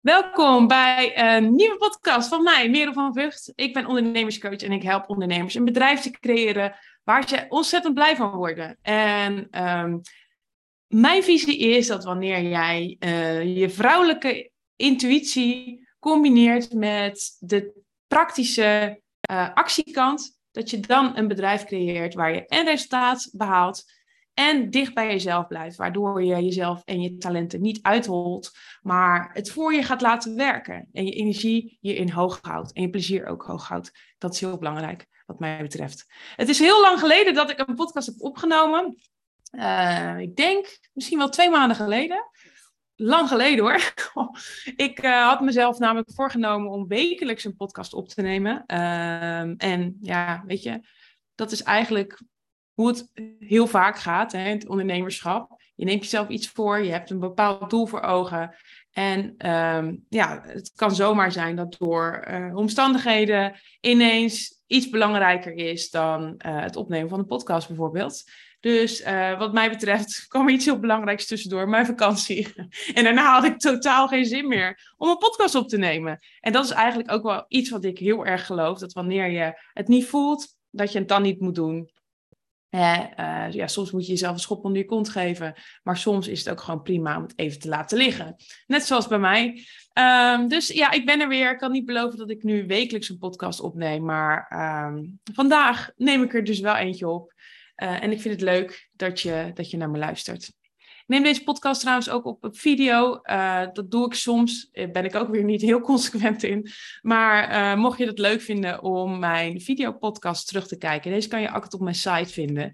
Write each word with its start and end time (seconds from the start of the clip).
Welkom 0.00 0.66
bij 0.66 1.18
een 1.18 1.54
nieuwe 1.54 1.76
podcast 1.76 2.28
van 2.28 2.42
mij, 2.42 2.70
Merel 2.70 2.92
van 2.92 3.12
Vught. 3.12 3.52
Ik 3.54 3.72
ben 3.72 3.86
ondernemerscoach 3.86 4.56
en 4.56 4.72
ik 4.72 4.82
help 4.82 5.08
ondernemers 5.08 5.54
een 5.54 5.64
bedrijf 5.64 6.00
te 6.00 6.10
creëren 6.10 6.76
waar 7.04 7.28
ze 7.28 7.46
ontzettend 7.48 7.94
blij 7.94 8.16
van 8.16 8.30
worden. 8.30 8.78
En 8.82 9.48
ehm, 9.50 9.98
mijn 10.86 11.22
visie 11.22 11.58
is 11.58 11.86
dat 11.86 12.04
wanneer 12.04 12.42
jij 12.42 12.96
uh, 13.00 13.56
je 13.56 13.70
vrouwelijke 13.70 14.50
intuïtie 14.76 15.88
combineert 15.98 16.72
met 16.72 17.36
de 17.38 17.82
praktische 18.06 19.00
uh, 19.30 19.54
actiekant, 19.54 20.38
dat 20.50 20.70
je 20.70 20.80
dan 20.80 21.16
een 21.16 21.28
bedrijf 21.28 21.64
creëert 21.64 22.14
waar 22.14 22.34
je 22.34 22.46
en 22.46 22.64
resultaat 22.64 23.30
behaalt 23.32 23.84
en 24.40 24.70
dicht 24.70 24.94
bij 24.94 25.06
jezelf 25.06 25.46
blijft, 25.46 25.76
waardoor 25.76 26.22
je 26.22 26.44
jezelf 26.44 26.82
en 26.84 27.00
je 27.00 27.16
talenten 27.16 27.60
niet 27.60 27.82
uitholt, 27.82 28.50
maar 28.82 29.30
het 29.32 29.50
voor 29.50 29.74
je 29.74 29.82
gaat 29.82 30.00
laten 30.00 30.36
werken 30.36 30.88
en 30.92 31.04
je 31.04 31.12
energie 31.12 31.78
hierin 31.80 32.10
hoog 32.10 32.38
houdt 32.42 32.72
en 32.72 32.82
je 32.82 32.90
plezier 32.90 33.26
ook 33.26 33.42
hoog 33.42 33.68
houdt. 33.68 33.92
Dat 34.18 34.34
is 34.34 34.40
heel 34.40 34.58
belangrijk, 34.58 35.06
wat 35.26 35.38
mij 35.38 35.62
betreft. 35.62 36.06
Het 36.36 36.48
is 36.48 36.58
heel 36.58 36.80
lang 36.80 36.98
geleden 36.98 37.34
dat 37.34 37.50
ik 37.50 37.58
een 37.58 37.74
podcast 37.74 38.06
heb 38.06 38.20
opgenomen. 38.20 38.94
Uh, 39.50 40.18
ik 40.18 40.36
denk 40.36 40.78
misschien 40.92 41.18
wel 41.18 41.28
twee 41.28 41.50
maanden 41.50 41.76
geleden. 41.76 42.30
Lang 42.96 43.28
geleden 43.28 43.64
hoor. 43.64 43.92
ik 44.86 45.02
uh, 45.04 45.26
had 45.26 45.40
mezelf 45.40 45.78
namelijk 45.78 46.12
voorgenomen 46.12 46.70
om 46.70 46.88
wekelijks 46.88 47.44
een 47.44 47.56
podcast 47.56 47.94
op 47.94 48.08
te 48.08 48.22
nemen. 48.22 48.64
Uh, 48.66 49.62
en 49.62 49.96
ja, 50.00 50.42
weet 50.46 50.62
je, 50.62 50.80
dat 51.34 51.52
is 51.52 51.62
eigenlijk 51.62 52.22
hoe 52.80 52.88
het 52.88 53.10
heel 53.38 53.66
vaak 53.66 53.98
gaat 53.98 54.32
hè, 54.32 54.44
in 54.44 54.54
het 54.54 54.68
ondernemerschap. 54.68 55.62
Je 55.74 55.84
neemt 55.84 56.02
jezelf 56.02 56.28
iets 56.28 56.48
voor, 56.48 56.84
je 56.84 56.90
hebt 56.90 57.10
een 57.10 57.18
bepaald 57.18 57.70
doel 57.70 57.86
voor 57.86 58.00
ogen. 58.00 58.54
En 58.92 59.48
um, 59.50 60.04
ja, 60.08 60.42
het 60.46 60.72
kan 60.74 60.94
zomaar 60.94 61.32
zijn 61.32 61.56
dat 61.56 61.76
door 61.78 62.26
uh, 62.30 62.56
omstandigheden 62.56 63.60
ineens 63.80 64.62
iets 64.66 64.88
belangrijker 64.88 65.52
is 65.52 65.90
dan 65.90 66.22
uh, 66.22 66.60
het 66.60 66.76
opnemen 66.76 67.08
van 67.08 67.18
een 67.18 67.26
podcast 67.26 67.68
bijvoorbeeld. 67.68 68.24
Dus 68.60 69.00
uh, 69.00 69.38
wat 69.38 69.52
mij 69.52 69.70
betreft 69.70 70.24
kwam 70.28 70.46
er 70.46 70.52
iets 70.52 70.64
heel 70.64 70.78
belangrijks 70.78 71.26
tussendoor, 71.26 71.68
mijn 71.68 71.86
vakantie. 71.86 72.52
en 72.94 73.04
daarna 73.04 73.32
had 73.32 73.44
ik 73.44 73.58
totaal 73.58 74.08
geen 74.08 74.26
zin 74.26 74.48
meer 74.48 74.94
om 74.96 75.08
een 75.08 75.18
podcast 75.18 75.54
op 75.54 75.68
te 75.68 75.78
nemen. 75.78 76.18
En 76.40 76.52
dat 76.52 76.64
is 76.64 76.70
eigenlijk 76.70 77.12
ook 77.12 77.22
wel 77.22 77.44
iets 77.48 77.70
wat 77.70 77.84
ik 77.84 77.98
heel 77.98 78.26
erg 78.26 78.46
geloof. 78.46 78.78
Dat 78.78 78.92
wanneer 78.92 79.30
je 79.30 79.62
het 79.72 79.88
niet 79.88 80.06
voelt, 80.06 80.46
dat 80.70 80.92
je 80.92 80.98
het 80.98 81.08
dan 81.08 81.22
niet 81.22 81.40
moet 81.40 81.54
doen. 81.54 81.90
Uh, 82.70 83.50
ja, 83.50 83.66
soms 83.66 83.90
moet 83.90 84.06
je 84.06 84.12
jezelf 84.12 84.32
een 84.32 84.40
schop 84.40 84.64
onder 84.64 84.80
je 84.80 84.86
kont 84.86 85.08
geven. 85.08 85.54
Maar 85.82 85.96
soms 85.96 86.28
is 86.28 86.38
het 86.38 86.50
ook 86.50 86.60
gewoon 86.60 86.82
prima 86.82 87.16
om 87.16 87.22
het 87.22 87.38
even 87.38 87.60
te 87.60 87.68
laten 87.68 87.98
liggen. 87.98 88.36
Net 88.66 88.82
zoals 88.82 89.08
bij 89.08 89.18
mij. 89.18 89.64
Um, 90.34 90.48
dus 90.48 90.68
ja, 90.68 90.90
ik 90.90 91.06
ben 91.06 91.20
er 91.20 91.28
weer. 91.28 91.50
Ik 91.50 91.58
kan 91.58 91.72
niet 91.72 91.84
beloven 91.84 92.18
dat 92.18 92.30
ik 92.30 92.42
nu 92.42 92.66
wekelijks 92.66 93.08
een 93.08 93.18
podcast 93.18 93.60
opneem. 93.60 94.04
Maar 94.04 94.52
um, 94.86 95.20
vandaag 95.32 95.90
neem 95.96 96.22
ik 96.22 96.34
er 96.34 96.44
dus 96.44 96.60
wel 96.60 96.76
eentje 96.76 97.08
op. 97.08 97.32
Uh, 97.76 98.02
en 98.02 98.10
ik 98.10 98.20
vind 98.20 98.34
het 98.34 98.42
leuk 98.42 98.88
dat 98.92 99.20
je, 99.20 99.50
dat 99.54 99.70
je 99.70 99.76
naar 99.76 99.90
me 99.90 99.98
luistert 99.98 100.52
neem 101.10 101.22
deze 101.22 101.42
podcast 101.42 101.80
trouwens 101.80 102.10
ook 102.10 102.24
op, 102.24 102.44
op 102.44 102.58
video. 102.58 103.20
Uh, 103.22 103.66
dat 103.72 103.90
doe 103.90 104.06
ik 104.06 104.14
soms. 104.14 104.68
Daar 104.72 104.90
ben 104.90 105.04
ik 105.04 105.14
ook 105.14 105.28
weer 105.28 105.44
niet 105.44 105.60
heel 105.60 105.80
consequent 105.90 106.42
in. 106.42 106.70
Maar 107.02 107.50
uh, 107.50 107.80
mocht 107.80 107.98
je 107.98 108.06
het 108.06 108.18
leuk 108.18 108.40
vinden 108.40 108.82
om 108.82 109.18
mijn 109.18 109.60
videopodcast 109.60 110.46
terug 110.46 110.66
te 110.66 110.78
kijken. 110.78 111.10
Deze 111.10 111.28
kan 111.28 111.40
je 111.40 111.50
altijd 111.50 111.74
op 111.74 111.80
mijn 111.80 111.94
site 111.94 112.32
vinden. 112.32 112.72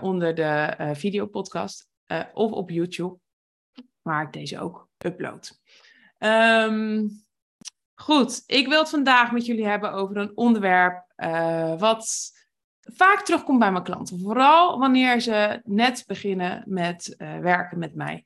Onder 0.00 0.34
de 0.34 0.76
videopodcast. 0.92 1.88
of 2.32 2.50
op 2.50 2.70
YouTube. 2.70 3.18
Waar 4.02 4.22
ik 4.22 4.32
deze 4.32 4.60
ook 4.60 4.88
upload. 5.04 5.60
Um, 6.18 7.24
goed, 7.94 8.42
ik 8.46 8.68
wil 8.68 8.78
het 8.78 8.90
vandaag 8.90 9.32
met 9.32 9.46
jullie 9.46 9.66
hebben 9.66 9.92
over 9.92 10.16
een 10.16 10.36
onderwerp 10.36 11.04
wat 11.78 12.32
vaak 12.94 13.22
terugkomt 13.22 13.58
bij 13.58 13.72
mijn 13.72 13.84
klanten. 13.84 14.20
Vooral 14.20 14.78
wanneer 14.78 15.20
ze 15.20 15.60
net 15.64 16.04
beginnen 16.06 16.62
met 16.66 17.14
uh, 17.18 17.38
werken 17.38 17.78
met 17.78 17.94
mij. 17.94 18.24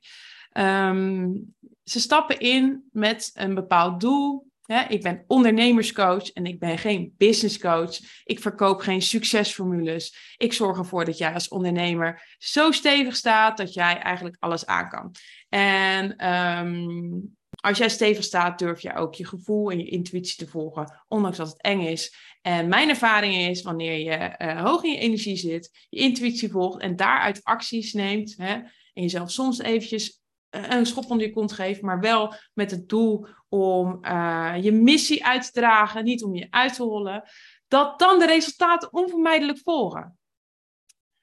Um, 0.53 1.55
ze 1.83 1.99
stappen 1.99 2.39
in 2.39 2.89
met 2.91 3.31
een 3.33 3.55
bepaald 3.55 3.99
doel. 4.01 4.47
Ik 4.87 5.01
ben 5.01 5.23
ondernemerscoach 5.27 6.31
en 6.31 6.45
ik 6.45 6.59
ben 6.59 6.77
geen 6.77 7.13
businesscoach. 7.17 7.99
Ik 8.23 8.39
verkoop 8.39 8.79
geen 8.79 9.01
succesformules. 9.01 10.35
Ik 10.37 10.53
zorg 10.53 10.77
ervoor 10.77 11.05
dat 11.05 11.17
jij 11.17 11.33
als 11.33 11.47
ondernemer 11.47 12.35
zo 12.37 12.71
stevig 12.71 13.15
staat 13.15 13.57
dat 13.57 13.73
jij 13.73 13.99
eigenlijk 13.99 14.35
alles 14.39 14.65
aan 14.65 14.89
kan. 14.89 15.11
En 15.49 16.27
um, 16.33 17.35
als 17.61 17.77
jij 17.77 17.89
stevig 17.89 18.23
staat, 18.23 18.59
durf 18.59 18.81
je 18.81 18.95
ook 18.95 19.15
je 19.15 19.25
gevoel 19.25 19.71
en 19.71 19.77
je 19.77 19.85
intuïtie 19.85 20.45
te 20.45 20.51
volgen, 20.51 21.03
ondanks 21.07 21.37
dat 21.37 21.47
het 21.47 21.61
eng 21.61 21.81
is. 21.81 22.15
En 22.45 22.67
mijn 22.67 22.89
ervaring 22.89 23.35
is, 23.35 23.61
wanneer 23.61 23.97
je 23.97 24.35
uh, 24.37 24.63
hoog 24.63 24.83
in 24.83 24.91
je 24.91 24.97
energie 24.97 25.35
zit, 25.35 25.85
je 25.89 25.99
intuïtie 25.99 26.49
volgt 26.49 26.81
en 26.81 26.95
daaruit 26.95 27.43
acties 27.43 27.93
neemt, 27.93 28.35
hè, 28.37 28.53
en 28.93 29.01
jezelf 29.01 29.31
soms 29.31 29.59
eventjes 29.59 30.21
uh, 30.51 30.69
een 30.69 30.85
schop 30.85 31.09
onder 31.09 31.27
je 31.27 31.33
kont 31.33 31.51
geeft, 31.51 31.81
maar 31.81 31.99
wel 31.99 32.33
met 32.53 32.71
het 32.71 32.89
doel 32.89 33.27
om 33.49 33.97
uh, 34.01 34.55
je 34.61 34.71
missie 34.71 35.25
uit 35.25 35.43
te 35.43 35.51
dragen, 35.51 36.03
niet 36.03 36.23
om 36.23 36.35
je 36.35 36.47
uit 36.49 36.73
te 36.73 36.83
hollen, 36.83 37.23
dat 37.67 37.99
dan 37.99 38.19
de 38.19 38.25
resultaten 38.25 38.93
onvermijdelijk 38.93 39.59
volgen. 39.59 40.17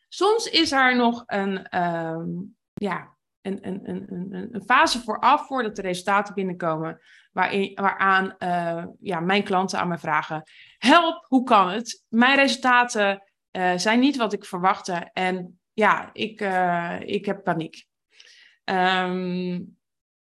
Soms 0.08 0.46
is 0.46 0.72
er 0.72 0.96
nog 0.96 1.22
een, 1.26 1.80
um, 1.80 2.56
ja, 2.74 3.16
een, 3.42 3.88
een, 4.54 4.62
fase 4.66 5.02
vooraf, 5.02 5.46
voordat 5.46 5.76
de 5.76 5.82
resultaten 5.82 6.34
binnenkomen, 6.34 7.00
waarin, 7.32 7.72
waaraan 7.74 8.34
uh, 8.38 8.84
ja, 9.00 9.20
mijn 9.20 9.42
klanten 9.42 9.78
aan 9.78 9.88
me 9.88 9.98
vragen: 9.98 10.42
Help, 10.78 11.24
hoe 11.28 11.44
kan 11.44 11.70
het? 11.70 12.04
Mijn 12.08 12.36
resultaten 12.36 13.22
uh, 13.52 13.72
zijn 13.76 14.00
niet 14.00 14.16
wat 14.16 14.32
ik 14.32 14.44
verwachtte 14.44 15.10
en 15.12 15.60
ja, 15.72 16.10
ik, 16.12 16.40
uh, 16.40 16.96
ik 17.00 17.26
heb 17.26 17.44
paniek. 17.44 17.86
Um, 18.64 19.76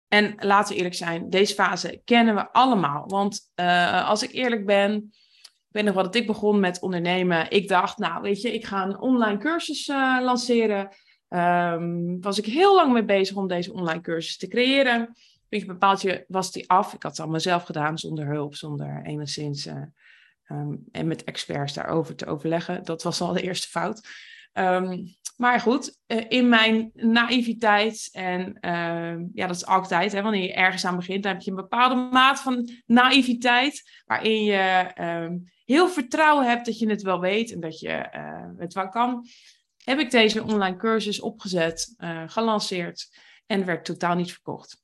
en 0.07 0.35
laten 0.37 0.71
we 0.71 0.77
eerlijk 0.77 0.95
zijn, 0.95 1.29
deze 1.29 1.53
fase 1.53 2.01
kennen 2.05 2.35
we 2.35 2.51
allemaal. 2.51 3.03
Want 3.07 3.51
als 4.05 4.23
ik 4.23 4.31
eerlijk 4.31 4.65
ben, 4.65 4.95
ik 5.69 5.75
weet 5.75 5.83
nog 5.83 5.93
wat 5.93 6.15
ik 6.15 6.27
begon 6.27 6.59
met 6.59 6.81
ondernemen. 6.81 7.51
Ik 7.51 7.67
dacht, 7.67 7.97
nou 7.97 8.21
weet 8.21 8.41
je, 8.41 8.53
ik 8.53 8.65
ga 8.65 8.83
een 8.83 8.99
online 8.99 9.37
cursus 9.37 9.87
lanceren. 10.21 10.89
Um, 11.29 12.21
was 12.21 12.37
ik 12.37 12.45
heel 12.45 12.75
lang 12.75 12.93
mee 12.93 13.05
bezig 13.05 13.35
om 13.35 13.47
deze 13.47 13.73
online 13.73 14.01
cursus 14.01 14.37
te 14.37 14.47
creëren. 14.47 15.15
Een 15.49 15.65
bepaald 15.65 16.23
was 16.27 16.51
die 16.51 16.69
af. 16.69 16.93
Ik 16.93 17.03
had 17.03 17.11
het 17.11 17.19
allemaal 17.19 17.39
zelf 17.39 17.63
gedaan, 17.63 17.97
zonder 17.97 18.25
hulp, 18.25 18.55
zonder 18.55 19.01
enigszins. 19.03 19.65
Uh, 19.65 19.81
um, 20.47 20.83
en 20.91 21.07
met 21.07 21.23
experts 21.23 21.73
daarover 21.73 22.15
te 22.15 22.25
overleggen. 22.25 22.83
Dat 22.83 23.03
was 23.03 23.21
al 23.21 23.33
de 23.33 23.41
eerste 23.41 23.67
fout. 23.67 24.07
Um, 24.53 25.17
maar 25.37 25.59
goed, 25.59 25.97
uh, 26.07 26.25
in 26.27 26.49
mijn 26.49 26.91
naïviteit, 26.93 28.09
en 28.11 28.57
ja, 29.33 29.47
dat 29.47 29.55
is 29.55 29.65
altijd, 29.65 30.11
hè, 30.11 30.21
wanneer 30.21 30.43
je 30.43 30.53
ergens 30.53 30.85
aan 30.85 30.95
begint, 30.95 31.23
dan 31.23 31.33
heb 31.33 31.41
je 31.41 31.49
een 31.49 31.55
bepaalde 31.55 31.95
maat 31.95 32.39
van 32.41 32.69
naïviteit, 32.85 34.01
waarin 34.05 34.43
je 34.43 34.91
heel 35.65 35.87
vertrouwen 35.87 36.47
hebt 36.47 36.65
dat 36.65 36.79
je 36.79 36.89
het 36.89 37.01
wel 37.01 37.19
weet 37.19 37.51
en 37.51 37.59
dat 37.59 37.79
je 37.79 38.09
uh, 38.15 38.49
het 38.57 38.73
wel 38.73 38.89
kan 38.89 39.25
heb 39.83 39.99
ik 39.99 40.11
deze 40.11 40.43
online 40.43 40.77
cursus 40.77 41.19
opgezet, 41.19 41.95
uh, 41.97 42.23
gelanceerd 42.25 43.09
en 43.45 43.65
werd 43.65 43.85
totaal 43.85 44.15
niet 44.15 44.31
verkocht. 44.31 44.83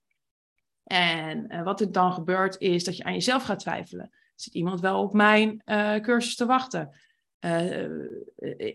En 0.83 1.53
uh, 1.53 1.63
wat 1.63 1.81
er 1.81 1.91
dan 1.91 2.13
gebeurt 2.13 2.59
is 2.59 2.83
dat 2.83 2.97
je 2.97 3.03
aan 3.03 3.13
jezelf 3.13 3.43
gaat 3.43 3.59
twijfelen. 3.59 4.11
Zit 4.35 4.53
iemand 4.53 4.79
wel 4.79 5.01
op 5.01 5.13
mijn 5.13 5.61
uh, 5.65 5.95
cursus 5.95 6.35
te 6.35 6.45
wachten? 6.45 6.95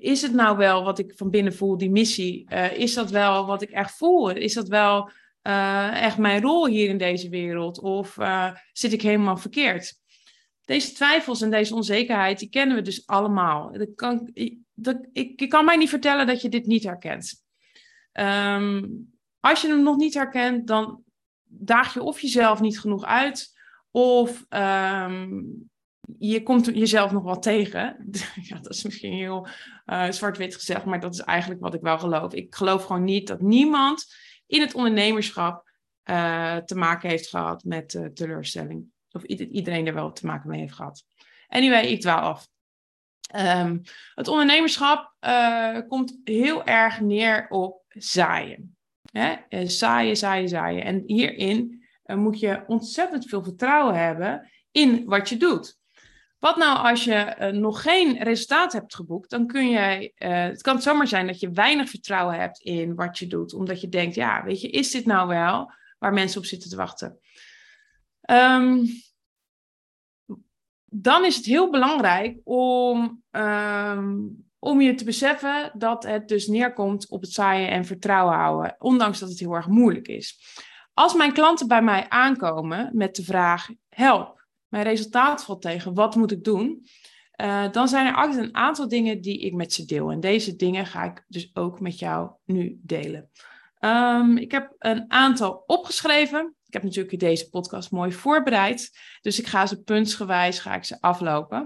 is 0.01 0.23
het 0.23 0.33
nou 0.33 0.57
wel 0.57 0.85
wat 0.85 0.99
ik 0.99 1.13
van 1.17 1.31
binnen 1.31 1.55
voel, 1.55 1.77
die 1.77 1.91
missie? 1.91 2.51
is 2.75 2.95
dat 2.95 3.11
wel 3.11 3.47
wat 3.47 3.63
ik 3.63 3.71
echt 3.71 3.97
voel? 3.97 4.31
Is 4.31 4.55
dat 4.55 4.69
wel 4.69 5.11
echt 5.93 6.19
mijn 6.19 6.43
rol 6.43 6.67
hier 6.67 6.89
in 6.89 6.99
deze 6.99 7.29
wereld? 7.29 7.81
Of 7.81 8.17
zit 8.73 8.93
ik 8.93 9.03
helemaal 9.03 9.37
verkeerd? 9.37 10.01
Deze 10.71 10.93
twijfels 10.93 11.41
en 11.41 11.51
deze 11.51 11.75
onzekerheid, 11.75 12.39
die 12.39 12.49
kennen 12.49 12.77
we 12.77 12.83
dus 12.83 13.07
allemaal. 13.07 13.73
Dat 13.73 13.95
kan, 13.95 14.31
dat, 14.75 15.09
ik, 15.13 15.49
kan 15.49 15.65
mij 15.65 15.77
niet 15.77 15.89
vertellen 15.89 16.27
dat 16.27 16.43
je 16.43 16.49
dit 16.49 16.67
niet 16.67 16.85
herkent. 16.85 17.45
Um, 18.13 19.13
als 19.41 19.63
je 19.63 19.69
hem 19.69 19.83
nog 19.83 19.97
niet 19.97 20.15
herkent, 20.15 20.67
dan 20.67 21.03
daag 21.45 21.95
je 21.95 22.03
of 22.03 22.21
jezelf 22.21 22.61
niet 22.61 22.81
genoeg 22.81 23.05
uit, 23.05 23.59
of 23.91 24.47
um, 24.49 25.71
je 26.19 26.43
komt 26.43 26.67
jezelf 26.67 27.13
nog 27.13 27.23
wat 27.23 27.43
tegen. 27.43 28.09
ja, 28.49 28.57
dat 28.57 28.73
is 28.73 28.83
misschien 28.83 29.13
heel 29.13 29.49
uh, 29.87 30.11
zwart-wit 30.11 30.55
gezegd, 30.55 30.85
maar 30.85 31.01
dat 31.01 31.15
is 31.15 31.21
eigenlijk 31.21 31.61
wat 31.61 31.75
ik 31.75 31.81
wel 31.81 31.99
geloof. 31.99 32.33
Ik 32.33 32.55
geloof 32.55 32.85
gewoon 32.85 33.05
niet 33.05 33.27
dat 33.27 33.41
niemand 33.41 34.15
in 34.47 34.61
het 34.61 34.75
ondernemerschap 34.75 35.71
uh, 36.05 36.57
te 36.57 36.75
maken 36.75 37.09
heeft 37.09 37.29
gehad 37.29 37.65
met 37.65 37.95
uh, 37.95 38.07
teleurstelling. 38.07 38.90
Of 39.13 39.23
iedereen 39.23 39.87
er 39.87 39.95
wel 39.95 40.13
te 40.13 40.27
maken 40.27 40.51
mee 40.51 40.61
heeft 40.61 40.75
gehad. 40.75 41.05
Anyway, 41.49 41.87
ik 41.87 42.01
dwaal 42.01 42.21
af. 42.21 42.49
Um, 43.37 43.83
het 44.15 44.29
ondernemerschap 44.29 45.15
uh, 45.21 45.79
komt 45.89 46.21
heel 46.25 46.65
erg 46.65 47.01
neer 47.01 47.49
op 47.49 47.83
zaaien. 47.89 48.77
Hè? 49.13 49.35
Eh, 49.49 49.69
zaaien, 49.69 50.17
zaaien, 50.17 50.49
zaaien. 50.49 50.85
En 50.85 51.03
hierin 51.07 51.85
moet 52.05 52.41
je 52.41 52.63
ontzettend 52.67 53.27
veel 53.27 53.43
vertrouwen 53.43 53.95
hebben 53.95 54.51
in 54.71 55.05
wat 55.05 55.29
je 55.29 55.37
doet. 55.37 55.79
Wat 56.39 56.57
nou 56.57 56.79
als 56.79 57.05
je 57.05 57.51
nog 57.53 57.83
geen 57.83 58.23
resultaat 58.23 58.73
hebt 58.73 58.95
geboekt, 58.95 59.31
dan 59.31 59.47
kun 59.47 59.71
jij, 59.71 60.13
het 60.15 60.63
kan 60.63 60.83
zomaar 60.83 61.07
zijn 61.07 61.27
dat 61.27 61.41
je 61.41 61.51
weinig 61.51 61.89
vertrouwen 61.89 62.41
hebt 62.41 62.59
in 62.59 62.95
wat 62.95 63.19
je 63.19 63.27
doet, 63.27 63.55
omdat 63.55 63.81
je 63.81 63.89
denkt, 63.89 64.15
ja, 64.15 64.45
weet 64.45 64.61
je, 64.61 64.71
is 64.71 64.91
dit 64.91 65.07
nou 65.07 65.29
wel 65.29 65.73
waar 65.99 66.13
mensen 66.13 66.41
op 66.41 66.47
zitten 66.47 66.71
te 66.71 66.77
wachten? 66.77 67.19
Um, 68.31 68.87
dan 70.85 71.25
is 71.25 71.37
het 71.37 71.45
heel 71.45 71.71
belangrijk 71.71 72.39
om, 72.45 73.23
ehm, 73.31 74.19
om 74.59 74.81
je 74.81 74.95
te 74.95 75.05
beseffen 75.05 75.73
dat 75.75 76.03
het 76.03 76.29
dus 76.29 76.47
neerkomt 76.47 77.09
op 77.09 77.21
het 77.21 77.33
zaaien 77.33 77.71
en 77.71 77.85
vertrouwen 77.85 78.35
houden, 78.35 78.77
ondanks 78.79 79.19
dat 79.19 79.29
het 79.29 79.39
heel 79.39 79.55
erg 79.55 79.67
moeilijk 79.67 80.09
is. 80.09 80.41
Als 80.95 81.15
mijn 81.15 81.33
klanten 81.33 81.69
bij 81.69 81.83
mij 81.83 82.09
aankomen 82.09 82.91
met 82.93 83.17
de 83.17 83.25
vraag: 83.25 83.69
help, 83.89 84.47
mijn 84.69 84.85
resultaat 84.85 85.45
valt 85.45 85.63
tegen, 85.63 85.95
wat 85.95 86.15
moet 86.15 86.33
ik 86.33 86.45
doen? 86.45 86.85
Uh, 87.41 87.71
dan 87.71 87.89
zijn 87.89 88.07
er 88.07 88.15
altijd 88.15 88.45
een 88.45 88.55
aantal 88.55 88.89
dingen 88.89 89.21
die 89.21 89.41
ik 89.41 89.55
met 89.55 89.73
ze 89.73 89.85
deel. 89.85 90.11
En 90.11 90.21
deze 90.21 90.57
dingen 90.57 90.87
ga 90.87 91.05
ik 91.05 91.25
dus 91.29 91.51
ook 91.55 91.81
met 91.81 91.99
jou 91.99 92.31
nu 92.45 92.81
delen. 92.83 93.31
Um, 93.81 94.37
ik 94.37 94.51
heb 94.51 94.75
een 94.79 95.05
aantal 95.09 95.63
opgeschreven. 95.67 96.55
Ik 96.71 96.77
heb 96.77 96.85
natuurlijk 96.85 97.19
deze 97.19 97.49
podcast 97.49 97.91
mooi 97.91 98.13
voorbereid. 98.13 98.99
Dus 99.21 99.39
ik 99.39 99.47
ga 99.47 99.67
ze 99.67 99.83
puntsgewijs 99.83 100.59
ga 100.59 100.75
ik 100.75 100.85
ze 100.85 101.01
aflopen. 101.01 101.59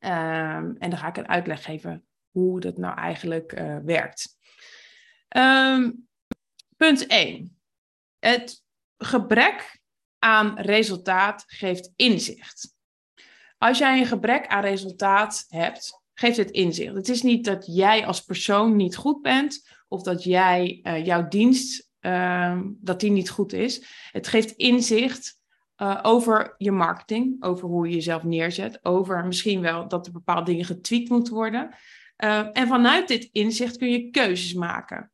Um, 0.00 0.76
en 0.78 0.90
dan 0.90 0.96
ga 0.96 1.08
ik 1.08 1.16
een 1.16 1.28
uitleg 1.28 1.64
geven 1.64 2.06
hoe 2.30 2.60
dat 2.60 2.76
nou 2.76 2.96
eigenlijk 2.96 3.52
uh, 3.52 3.76
werkt. 3.84 4.36
Um, 5.36 6.08
punt 6.76 7.06
1. 7.06 7.58
Het 8.18 8.64
gebrek 8.96 9.80
aan 10.18 10.58
resultaat 10.58 11.44
geeft 11.46 11.92
inzicht. 11.96 12.74
Als 13.58 13.78
jij 13.78 13.98
een 13.98 14.06
gebrek 14.06 14.46
aan 14.46 14.62
resultaat 14.62 15.44
hebt, 15.48 16.02
geeft 16.14 16.36
het 16.36 16.50
inzicht. 16.50 16.94
Het 16.94 17.08
is 17.08 17.22
niet 17.22 17.44
dat 17.44 17.66
jij 17.66 18.06
als 18.06 18.24
persoon 18.24 18.76
niet 18.76 18.96
goed 18.96 19.22
bent 19.22 19.68
of 19.88 20.02
dat 20.02 20.24
jij 20.24 20.80
uh, 20.82 21.04
jouw 21.04 21.28
dienst 21.28 21.87
Ehm, 22.00 22.62
dat 22.80 23.00
die 23.00 23.10
niet 23.10 23.30
goed 23.30 23.52
is. 23.52 23.82
Het 24.12 24.26
geeft 24.26 24.50
inzicht 24.50 25.40
uh, 25.76 25.98
over 26.02 26.54
je 26.58 26.72
marketing, 26.72 27.42
over 27.42 27.68
hoe 27.68 27.88
je 27.88 27.94
jezelf 27.94 28.22
neerzet, 28.22 28.84
over 28.84 29.26
misschien 29.26 29.60
wel 29.60 29.88
dat 29.88 30.06
er 30.06 30.12
bepaalde 30.12 30.50
dingen 30.50 30.64
getweakt 30.64 31.08
moeten 31.08 31.34
worden. 31.34 31.74
Uh, 32.24 32.48
en 32.52 32.66
vanuit 32.68 33.08
dit 33.08 33.28
inzicht 33.32 33.76
kun 33.76 33.90
je 33.90 34.10
keuzes 34.10 34.54
maken. 34.54 35.12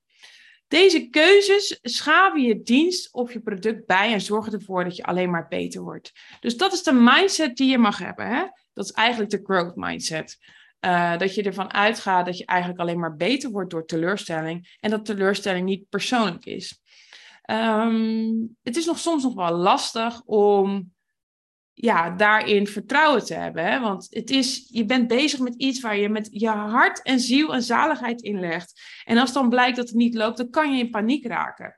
Deze 0.69 1.09
keuzes 1.09 1.79
schaven 1.83 2.43
je 2.43 2.63
dienst 2.63 3.13
of 3.13 3.33
je 3.33 3.41
product 3.41 3.87
bij 3.87 4.13
en 4.13 4.21
zorgen 4.21 4.53
ervoor 4.53 4.85
dat 4.85 4.97
je 4.97 5.05
alleen 5.05 5.31
maar 5.31 5.49
beter 5.49 5.83
wordt. 5.83 6.13
Dus 6.41 6.57
dat 6.57 6.73
is 6.73 6.83
de 6.83 6.93
mindset 6.93 7.57
die 7.57 7.71
je 7.71 7.79
mag 7.79 7.99
hebben. 7.99 8.27
Hè? 8.27 8.45
Dat 8.73 8.85
is 8.85 8.91
eigenlijk 8.91 9.31
de 9.31 9.41
growth 9.45 9.77
mindset. 9.77 10.39
Uh, 10.85 11.19
dat 11.19 11.35
je 11.35 11.43
ervan 11.43 11.73
uitgaat 11.73 12.27
dat 12.27 12.39
je 12.39 12.47
eigenlijk 12.47 12.81
alleen 12.81 12.99
maar 12.99 13.17
beter 13.17 13.51
wordt 13.51 13.71
door 13.71 13.87
teleurstelling 13.87 14.77
en 14.81 14.91
dat 14.91 15.05
teleurstelling 15.05 15.67
niet 15.67 15.89
persoonlijk 15.89 16.45
is. 16.45 16.83
Um, 17.51 18.57
het 18.63 18.77
is 18.77 18.87
nog 18.87 18.99
soms 18.99 19.23
nog 19.23 19.35
wel 19.35 19.53
lastig 19.53 20.23
om 20.25 20.93
ja, 21.73 22.11
daarin 22.11 22.67
vertrouwen 22.67 23.25
te 23.25 23.35
hebben. 23.35 23.65
Hè? 23.65 23.81
Want 23.81 24.07
het 24.11 24.31
is, 24.31 24.69
je 24.71 24.85
bent 24.85 25.09
bezig 25.09 25.39
met 25.41 25.55
iets 25.55 25.81
waar 25.81 25.97
je 25.97 26.09
met 26.09 26.29
je 26.31 26.49
hart 26.49 27.03
en 27.03 27.21
ziel 27.21 27.55
en 27.55 27.63
zaligheid 27.63 28.23
in 28.23 28.41
legt. 28.41 28.81
En 29.05 29.19
als 29.19 29.33
dan 29.33 29.49
blijkt 29.49 29.77
dat 29.77 29.89
het 29.89 29.97
niet 29.97 30.15
loopt, 30.15 30.37
dan 30.37 30.51
kan 30.51 30.73
je 30.73 30.83
in 30.83 30.91
paniek 30.91 31.27
raken. 31.27 31.77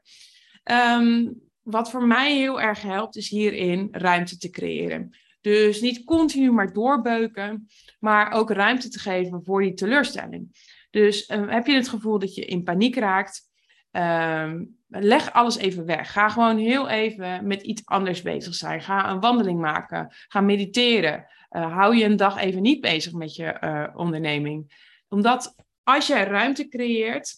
Um, 0.64 1.40
wat 1.62 1.90
voor 1.90 2.06
mij 2.06 2.36
heel 2.36 2.60
erg 2.60 2.82
helpt, 2.82 3.16
is 3.16 3.28
hierin 3.28 3.88
ruimte 3.90 4.38
te 4.38 4.50
creëren. 4.50 5.16
Dus 5.46 5.80
niet 5.80 6.04
continu 6.04 6.52
maar 6.52 6.72
doorbeuken, 6.72 7.68
maar 7.98 8.32
ook 8.32 8.50
ruimte 8.50 8.88
te 8.88 8.98
geven 8.98 9.44
voor 9.44 9.62
die 9.62 9.74
teleurstelling. 9.74 10.74
Dus 10.90 11.28
uh, 11.28 11.50
heb 11.50 11.66
je 11.66 11.74
het 11.74 11.88
gevoel 11.88 12.18
dat 12.18 12.34
je 12.34 12.44
in 12.44 12.62
paniek 12.62 12.96
raakt, 12.96 13.42
um, 13.90 14.76
leg 14.88 15.32
alles 15.32 15.56
even 15.56 15.84
weg. 15.84 16.12
Ga 16.12 16.28
gewoon 16.28 16.58
heel 16.58 16.88
even 16.88 17.46
met 17.46 17.62
iets 17.62 17.82
anders 17.84 18.22
bezig 18.22 18.54
zijn. 18.54 18.82
Ga 18.82 19.10
een 19.10 19.20
wandeling 19.20 19.60
maken. 19.60 20.14
Ga 20.28 20.40
mediteren. 20.40 21.26
Uh, 21.50 21.72
hou 21.72 21.96
je 21.96 22.04
een 22.04 22.16
dag 22.16 22.36
even 22.36 22.62
niet 22.62 22.80
bezig 22.80 23.12
met 23.12 23.34
je 23.34 23.56
uh, 23.60 23.86
onderneming. 23.94 24.90
Omdat 25.08 25.54
als 25.82 26.06
jij 26.06 26.24
ruimte 26.24 26.68
creëert, 26.68 27.34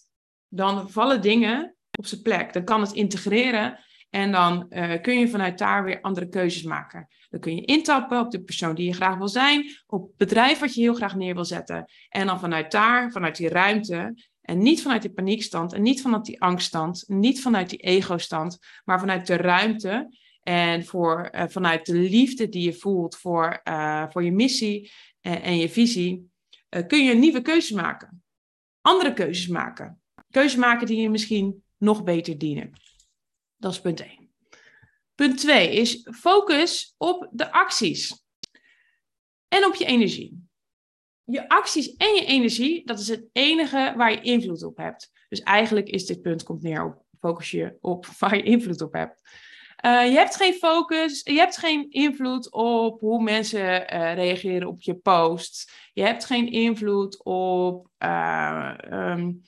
dan 0.48 0.90
vallen 0.90 1.20
dingen 1.22 1.76
op 1.98 2.06
zijn 2.06 2.22
plek. 2.22 2.52
Dan 2.52 2.64
kan 2.64 2.80
het 2.80 2.92
integreren 2.92 3.78
en 4.10 4.32
dan 4.32 4.66
uh, 4.70 5.00
kun 5.00 5.18
je 5.18 5.28
vanuit 5.28 5.58
daar 5.58 5.84
weer 5.84 6.00
andere 6.00 6.28
keuzes 6.28 6.62
maken. 6.62 7.08
Dan 7.30 7.40
kun 7.40 7.54
je 7.54 7.64
intappen 7.64 8.20
op 8.20 8.30
de 8.30 8.42
persoon 8.42 8.74
die 8.74 8.86
je 8.86 8.92
graag 8.92 9.16
wil 9.16 9.28
zijn, 9.28 9.70
op 9.86 10.02
het 10.02 10.16
bedrijf 10.16 10.58
wat 10.58 10.74
je 10.74 10.80
heel 10.80 10.94
graag 10.94 11.16
neer 11.16 11.34
wil 11.34 11.44
zetten. 11.44 11.90
En 12.08 12.26
dan 12.26 12.40
vanuit 12.40 12.70
daar, 12.70 13.10
vanuit 13.10 13.36
die 13.36 13.48
ruimte, 13.48 14.14
en 14.40 14.58
niet 14.58 14.82
vanuit 14.82 15.02
die 15.02 15.12
paniekstand 15.12 15.72
en 15.72 15.82
niet 15.82 16.02
vanuit 16.02 16.24
die 16.24 16.40
angststand, 16.40 17.04
niet 17.06 17.40
vanuit 17.40 17.70
die 17.70 17.78
ego-stand, 17.78 18.58
maar 18.84 19.00
vanuit 19.00 19.26
de 19.26 19.36
ruimte 19.36 20.16
en 20.42 20.84
voor, 20.84 21.30
uh, 21.34 21.42
vanuit 21.46 21.86
de 21.86 21.94
liefde 21.94 22.48
die 22.48 22.64
je 22.64 22.74
voelt 22.74 23.16
voor, 23.16 23.60
uh, 23.64 24.04
voor 24.08 24.24
je 24.24 24.32
missie 24.32 24.92
en, 25.20 25.42
en 25.42 25.56
je 25.56 25.68
visie, 25.68 26.30
kun 26.86 27.04
je 27.04 27.14
nieuwe 27.14 27.42
keuzes 27.42 27.76
maken. 27.76 28.22
Andere 28.80 29.12
keuzes 29.12 29.46
maken. 29.46 30.00
Keuzes 30.30 30.58
maken 30.58 30.86
die 30.86 31.00
je 31.00 31.10
misschien 31.10 31.62
nog 31.76 32.04
beter 32.04 32.38
dienen. 32.38 32.72
Dat 33.58 33.72
is 33.72 33.80
punt 33.80 34.00
1. 34.00 34.30
Punt 35.14 35.38
2 35.38 35.72
is 35.72 36.08
focus 36.10 36.94
op 36.96 37.28
de 37.30 37.52
acties 37.52 38.22
en 39.48 39.64
op 39.64 39.74
je 39.74 39.84
energie. 39.84 40.46
Je 41.24 41.48
acties 41.48 41.96
en 41.96 42.14
je 42.14 42.24
energie, 42.24 42.86
dat 42.86 42.98
is 42.98 43.08
het 43.08 43.24
enige 43.32 43.94
waar 43.96 44.10
je 44.10 44.20
invloed 44.20 44.62
op 44.62 44.76
hebt. 44.76 45.10
Dus 45.28 45.40
eigenlijk 45.40 45.88
is 45.88 46.06
dit 46.06 46.22
punt 46.22 46.42
komt 46.42 46.62
neer 46.62 46.84
op 46.84 47.06
focus 47.18 47.50
je 47.50 47.76
op 47.80 48.06
waar 48.18 48.36
je 48.36 48.42
invloed 48.42 48.80
op 48.80 48.92
hebt. 48.92 49.22
Uh, 49.84 50.08
je 50.08 50.16
hebt 50.16 50.36
geen 50.36 50.54
focus, 50.54 51.20
je 51.22 51.32
hebt 51.38 51.58
geen 51.58 51.90
invloed 51.90 52.52
op 52.52 53.00
hoe 53.00 53.22
mensen 53.22 53.94
uh, 53.94 54.14
reageren 54.14 54.68
op 54.68 54.82
je 54.82 54.94
post. 54.94 55.72
Je 55.92 56.02
hebt 56.02 56.24
geen 56.24 56.50
invloed 56.50 57.24
op 57.24 57.88
uh, 57.98 58.74
um, 58.90 59.42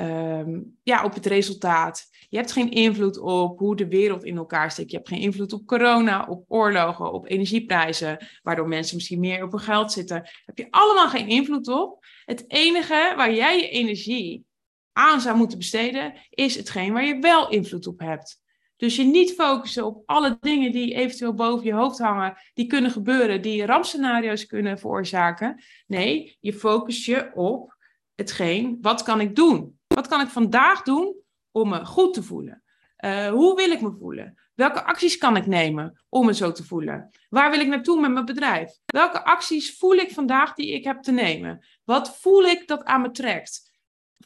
um, 0.00 0.78
ja, 0.82 1.04
op 1.04 1.14
het 1.14 1.26
resultaat. 1.26 2.06
Je 2.28 2.36
hebt 2.36 2.52
geen 2.52 2.70
invloed 2.70 3.18
op 3.18 3.58
hoe 3.58 3.76
de 3.76 3.88
wereld 3.88 4.24
in 4.24 4.36
elkaar 4.36 4.70
steekt. 4.70 4.90
Je 4.90 4.96
hebt 4.96 5.08
geen 5.08 5.20
invloed 5.20 5.52
op 5.52 5.66
corona, 5.66 6.26
op 6.28 6.44
oorlogen, 6.48 7.12
op 7.12 7.30
energieprijzen, 7.30 8.26
waardoor 8.42 8.68
mensen 8.68 8.96
misschien 8.96 9.20
meer 9.20 9.42
op 9.42 9.50
hun 9.50 9.60
geld 9.60 9.92
zitten. 9.92 10.28
Heb 10.44 10.58
je 10.58 10.66
allemaal 10.70 11.08
geen 11.08 11.28
invloed 11.28 11.68
op. 11.68 12.04
Het 12.24 12.44
enige 12.46 13.12
waar 13.16 13.34
jij 13.34 13.60
je 13.60 13.68
energie 13.68 14.44
aan 14.92 15.20
zou 15.20 15.36
moeten 15.36 15.58
besteden, 15.58 16.14
is 16.30 16.56
hetgeen 16.56 16.92
waar 16.92 17.04
je 17.04 17.18
wel 17.18 17.50
invloed 17.50 17.86
op 17.86 18.00
hebt. 18.00 18.42
Dus 18.76 18.96
je 18.96 19.04
niet 19.04 19.34
focussen 19.34 19.86
op 19.86 20.02
alle 20.06 20.36
dingen 20.40 20.72
die 20.72 20.94
eventueel 20.94 21.34
boven 21.34 21.66
je 21.66 21.72
hoofd 21.72 21.98
hangen, 21.98 22.36
die 22.54 22.66
kunnen 22.66 22.90
gebeuren, 22.90 23.42
die 23.42 23.66
rampscenario's 23.66 24.46
kunnen 24.46 24.78
veroorzaken. 24.78 25.62
Nee, 25.86 26.36
je 26.40 26.52
focust 26.52 27.04
je 27.04 27.30
op 27.34 27.76
hetgeen, 28.14 28.78
wat 28.80 29.02
kan 29.02 29.20
ik 29.20 29.36
doen? 29.36 29.77
Wat 29.98 30.08
kan 30.08 30.20
ik 30.20 30.28
vandaag 30.28 30.82
doen 30.82 31.16
om 31.50 31.68
me 31.68 31.84
goed 31.84 32.14
te 32.14 32.22
voelen? 32.22 32.62
Uh, 33.04 33.28
hoe 33.28 33.56
wil 33.56 33.70
ik 33.70 33.80
me 33.80 33.96
voelen? 33.98 34.38
Welke 34.54 34.84
acties 34.84 35.16
kan 35.18 35.36
ik 35.36 35.46
nemen 35.46 36.04
om 36.08 36.26
me 36.26 36.34
zo 36.34 36.52
te 36.52 36.64
voelen? 36.64 37.10
Waar 37.28 37.50
wil 37.50 37.60
ik 37.60 37.66
naartoe 37.66 38.00
met 38.00 38.10
mijn 38.10 38.24
bedrijf? 38.24 38.78
Welke 38.86 39.24
acties 39.24 39.76
voel 39.78 39.94
ik 39.94 40.10
vandaag 40.10 40.54
die 40.54 40.72
ik 40.72 40.84
heb 40.84 41.02
te 41.02 41.12
nemen? 41.12 41.66
Wat 41.84 42.18
voel 42.18 42.42
ik 42.42 42.66
dat 42.66 42.84
aan 42.84 43.00
me 43.00 43.10
trekt? 43.10 43.72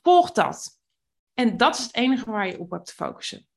Volg 0.03 0.33
dat. 0.33 0.81
En 1.35 1.57
dat 1.57 1.79
is 1.79 1.83
het 1.83 1.95
enige 1.95 2.31
waar 2.31 2.47
je 2.47 2.59
op 2.59 2.71
hebt 2.71 2.87
te 2.87 2.95
focussen. 2.95 3.49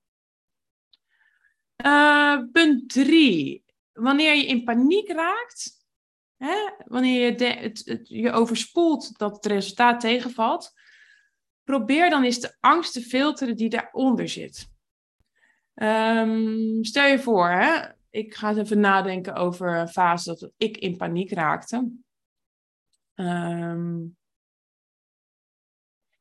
Uh, 1.85 2.39
punt 2.51 2.89
drie. 2.89 3.65
Wanneer 3.93 4.35
je 4.35 4.45
in 4.45 4.63
paniek 4.63 5.09
raakt, 5.09 5.85
hè, 6.37 6.69
wanneer 6.85 7.39
je 7.39 7.45
het, 7.45 7.99
je 8.03 8.31
overspoelt 8.31 9.17
dat 9.17 9.35
het 9.35 9.45
resultaat 9.45 9.99
tegenvalt, 9.99 10.73
probeer 11.65 12.09
dan 12.09 12.23
eens 12.23 12.39
de 12.39 12.55
angst 12.59 12.93
te 12.93 13.01
filteren 13.01 13.55
die 13.55 13.69
daaronder 13.69 14.29
zit. 14.29 14.73
Um, 15.75 16.83
stel 16.83 17.07
je 17.07 17.19
voor, 17.19 17.49
hè, 17.49 17.87
ik 18.09 18.35
ga 18.35 18.55
even 18.55 18.79
nadenken 18.79 19.35
over 19.35 19.77
een 19.77 19.87
fase 19.87 20.29
dat 20.29 20.51
ik 20.57 20.77
in 20.77 20.97
paniek 20.97 21.31
raakte. 21.31 21.91
Um, 23.15 24.17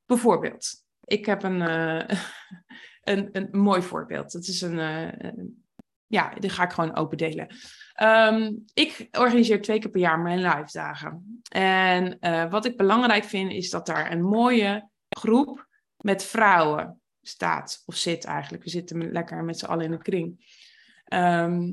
bijvoorbeeld, 0.06 0.84
ik 1.04 1.26
heb 1.26 1.42
een, 1.42 1.60
uh, 1.60 2.08
een, 3.12 3.28
een 3.32 3.48
mooi 3.50 3.82
voorbeeld. 3.82 4.32
Het 4.32 4.48
is 4.48 4.60
een, 4.60 4.78
uh, 4.78 5.44
ja, 6.06 6.34
die 6.34 6.50
ga 6.50 6.62
ik 6.64 6.72
gewoon 6.72 6.96
open 6.96 7.16
delen. 7.16 7.56
Um, 8.02 8.64
ik 8.74 9.08
organiseer 9.10 9.62
twee 9.62 9.78
keer 9.78 9.90
per 9.90 10.00
jaar 10.00 10.18
mijn 10.18 10.42
live 10.42 10.72
dagen. 10.72 11.40
En 11.48 12.16
uh, 12.20 12.50
wat 12.50 12.64
ik 12.64 12.76
belangrijk 12.76 13.24
vind, 13.24 13.52
is 13.52 13.70
dat 13.70 13.86
daar 13.86 14.12
een 14.12 14.22
mooie 14.22 14.88
groep 15.16 15.68
met 15.96 16.24
vrouwen 16.24 17.00
staat 17.22 17.82
of 17.86 17.96
zit 17.96 18.24
eigenlijk. 18.24 18.62
We 18.64 18.70
zitten 18.70 19.12
lekker 19.12 19.44
met 19.44 19.58
z'n 19.58 19.66
allen 19.66 19.84
in 19.84 19.92
een 19.92 20.02
kring. 20.02 20.56
Ehm, 21.04 21.72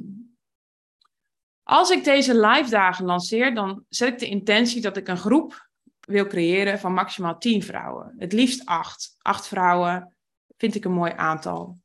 als 1.64 1.90
ik 1.90 2.04
deze 2.04 2.40
live 2.40 2.70
dagen 2.70 3.06
lanceer, 3.06 3.56
dan 3.56 3.86
zet 3.90 4.14
ik 4.14 4.20
de 4.20 4.28
intentie 4.28 4.82
dat 4.82 4.98
ik 4.98 5.08
een 5.08 5.18
groep 5.18 5.70
wil 6.00 6.28
creëren 6.28 6.80
van 6.80 6.94
maximaal 6.94 7.38
tien 7.38 7.64
vrouwen. 7.64 8.16
Het 8.18 8.34
liefst 8.34 8.66
acht. 8.66 9.16
Acht 9.18 9.48
vrouwen 9.48 10.16
vind 10.58 10.76
ik 10.76 10.86
een 10.86 10.92
mooi 10.92 11.14
aantal. 11.16 11.80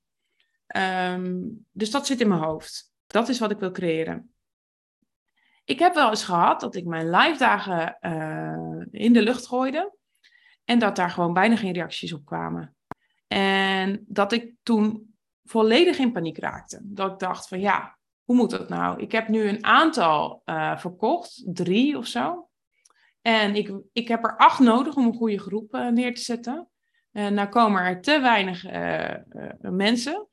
Ehm, 0.66 1.42
dus 1.72 1.90
dat 1.90 2.06
zit 2.06 2.20
in 2.20 2.28
mijn 2.28 2.40
hoofd. 2.40 2.92
Dat 3.06 3.28
is 3.28 3.38
wat 3.38 3.50
ik 3.50 3.58
wil 3.58 3.70
creëren. 3.70 4.34
Ik 5.64 5.78
heb 5.78 5.94
wel 5.94 6.10
eens 6.10 6.24
gehad 6.24 6.60
dat 6.60 6.74
ik 6.74 6.84
mijn 6.84 7.10
live 7.10 7.38
dagen 7.38 7.98
uh, 8.00 8.86
in 8.90 9.12
de 9.12 9.22
lucht 9.22 9.46
gooide. 9.46 9.96
En 10.66 10.78
dat 10.78 10.96
daar 10.96 11.10
gewoon 11.10 11.32
bijna 11.32 11.56
geen 11.56 11.72
reacties 11.72 12.12
op 12.12 12.24
kwamen. 12.24 12.76
En 13.26 14.04
dat 14.08 14.32
ik 14.32 14.54
toen 14.62 15.14
volledig 15.44 15.98
in 15.98 16.12
paniek 16.12 16.38
raakte. 16.38 16.80
Dat 16.82 17.12
ik 17.12 17.18
dacht 17.18 17.48
van 17.48 17.60
ja, 17.60 17.98
hoe 18.24 18.36
moet 18.36 18.50
dat 18.50 18.68
nou? 18.68 19.00
Ik 19.00 19.12
heb 19.12 19.28
nu 19.28 19.48
een 19.48 19.64
aantal 19.64 20.42
uh, 20.44 20.78
verkocht, 20.78 21.42
drie 21.46 21.98
of 21.98 22.06
zo. 22.06 22.48
En 23.22 23.54
ik, 23.54 23.72
ik 23.92 24.08
heb 24.08 24.24
er 24.24 24.36
acht 24.36 24.58
nodig 24.58 24.94
om 24.94 25.06
een 25.06 25.14
goede 25.14 25.38
groep 25.38 25.74
uh, 25.74 25.88
neer 25.88 26.14
te 26.14 26.20
zetten. 26.20 26.68
En 27.12 27.34
nou 27.34 27.48
komen 27.48 27.82
er 27.82 28.00
te 28.00 28.20
weinig 28.20 28.64
mensen. 29.60 30.28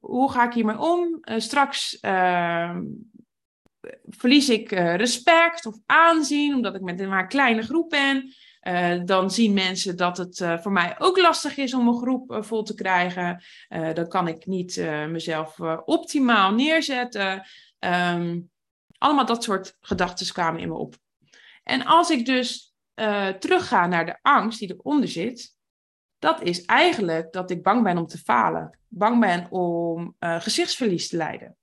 hoe 0.00 0.30
ga 0.30 0.46
ik 0.46 0.52
hiermee 0.52 0.78
om? 0.78 1.20
straks 1.36 2.00
ehm, 2.00 2.82
verlies 4.02 4.48
ik 4.48 4.70
respect 4.70 5.66
of 5.66 5.78
aanzien, 5.86 6.54
omdat 6.54 6.74
ik 6.74 6.80
met 6.80 7.00
een 7.00 7.08
maar 7.08 7.26
kleine 7.26 7.62
groep 7.62 7.88
ben. 7.88 8.32
Uh, 8.62 9.00
dan 9.04 9.30
zien 9.30 9.52
mensen 9.52 9.96
dat 9.96 10.16
het 10.16 10.38
uh, 10.38 10.58
voor 10.58 10.72
mij 10.72 10.94
ook 10.98 11.18
lastig 11.18 11.56
is 11.56 11.74
om 11.74 11.88
een 11.88 11.98
groep 11.98 12.30
uh, 12.30 12.42
vol 12.42 12.62
te 12.62 12.74
krijgen. 12.74 13.42
dan 13.68 14.08
kan 14.08 14.28
ik 14.28 14.46
niet 14.46 14.76
mezelf 15.08 15.60
optimaal 15.84 16.54
neerzetten. 16.54 17.46
Um, 17.78 18.50
allemaal 18.98 19.26
dat 19.26 19.44
soort 19.44 19.76
gedachten 19.80 20.32
kwamen 20.32 20.60
in 20.60 20.68
me 20.68 20.74
op. 20.74 20.94
En 21.62 21.84
als 21.84 22.10
ik 22.10 22.26
dus 22.26 22.74
terugga 23.38 23.86
naar 23.86 24.06
de 24.06 24.18
angst 24.22 24.58
die 24.58 24.74
eronder 24.74 25.08
zit, 25.08 25.56
dat 26.18 26.42
is 26.42 26.64
eigenlijk 26.64 27.32
dat 27.32 27.50
ik 27.50 27.62
bang 27.62 27.82
ben 27.82 27.98
om 27.98 28.06
te 28.06 28.18
falen. 28.18 28.78
Bang 28.88 29.20
ben 29.20 29.50
om 29.50 30.16
gezichtsverlies 30.18 31.08
te 31.08 31.16
lijden. 31.16 31.56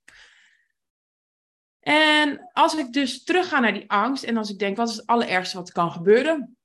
En 1.80 2.50
als 2.54 2.76
ik 2.76 2.94
dus 2.94 3.24
terugga 3.24 3.60
naar 3.60 3.74
die 3.74 3.92
angst 3.92 4.24
en 4.24 4.38
als 4.38 4.50
ik 4.50 4.60
denk, 4.60 4.78
wat 4.78 4.90
is 4.90 4.96
het 4.96 5.08
allerergste 5.08 5.58
wat 5.58 5.72
kan 5.72 5.92
gebeuren? 5.92 6.57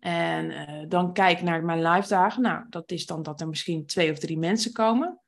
En 0.00 0.50
uh, 0.50 0.84
dan 0.88 1.12
kijk 1.12 1.42
naar 1.42 1.64
mijn 1.64 1.82
live 1.82 2.08
dagen. 2.08 2.42
Nou, 2.42 2.64
dat 2.68 2.90
is 2.90 3.06
dan 3.06 3.22
dat 3.22 3.40
er 3.40 3.48
misschien 3.48 3.86
twee 3.86 4.10
of 4.10 4.18
drie 4.18 4.38
mensen 4.38 4.72
komen. 4.72 5.20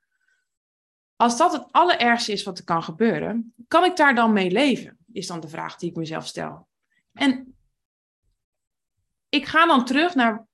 Als 1.16 1.36
dat 1.36 1.52
het 1.52 1.66
allerergste 1.70 2.32
is 2.32 2.42
wat 2.42 2.58
er 2.58 2.64
kan 2.64 2.82
gebeuren, 2.82 3.54
kan 3.68 3.84
ik 3.84 3.96
daar 3.96 4.14
dan 4.14 4.32
mee 4.32 4.50
leven? 4.50 4.98
Is 5.12 5.26
dan 5.26 5.40
de 5.40 5.48
vraag 5.48 5.76
die 5.76 5.90
ik 5.90 5.96
mezelf 5.96 6.26
stel. 6.26 6.68
En 7.12 7.56
ik 9.28 9.46
ga 9.46 9.66
dan 9.66 9.84
terug 9.84 10.14
naar 10.14 10.46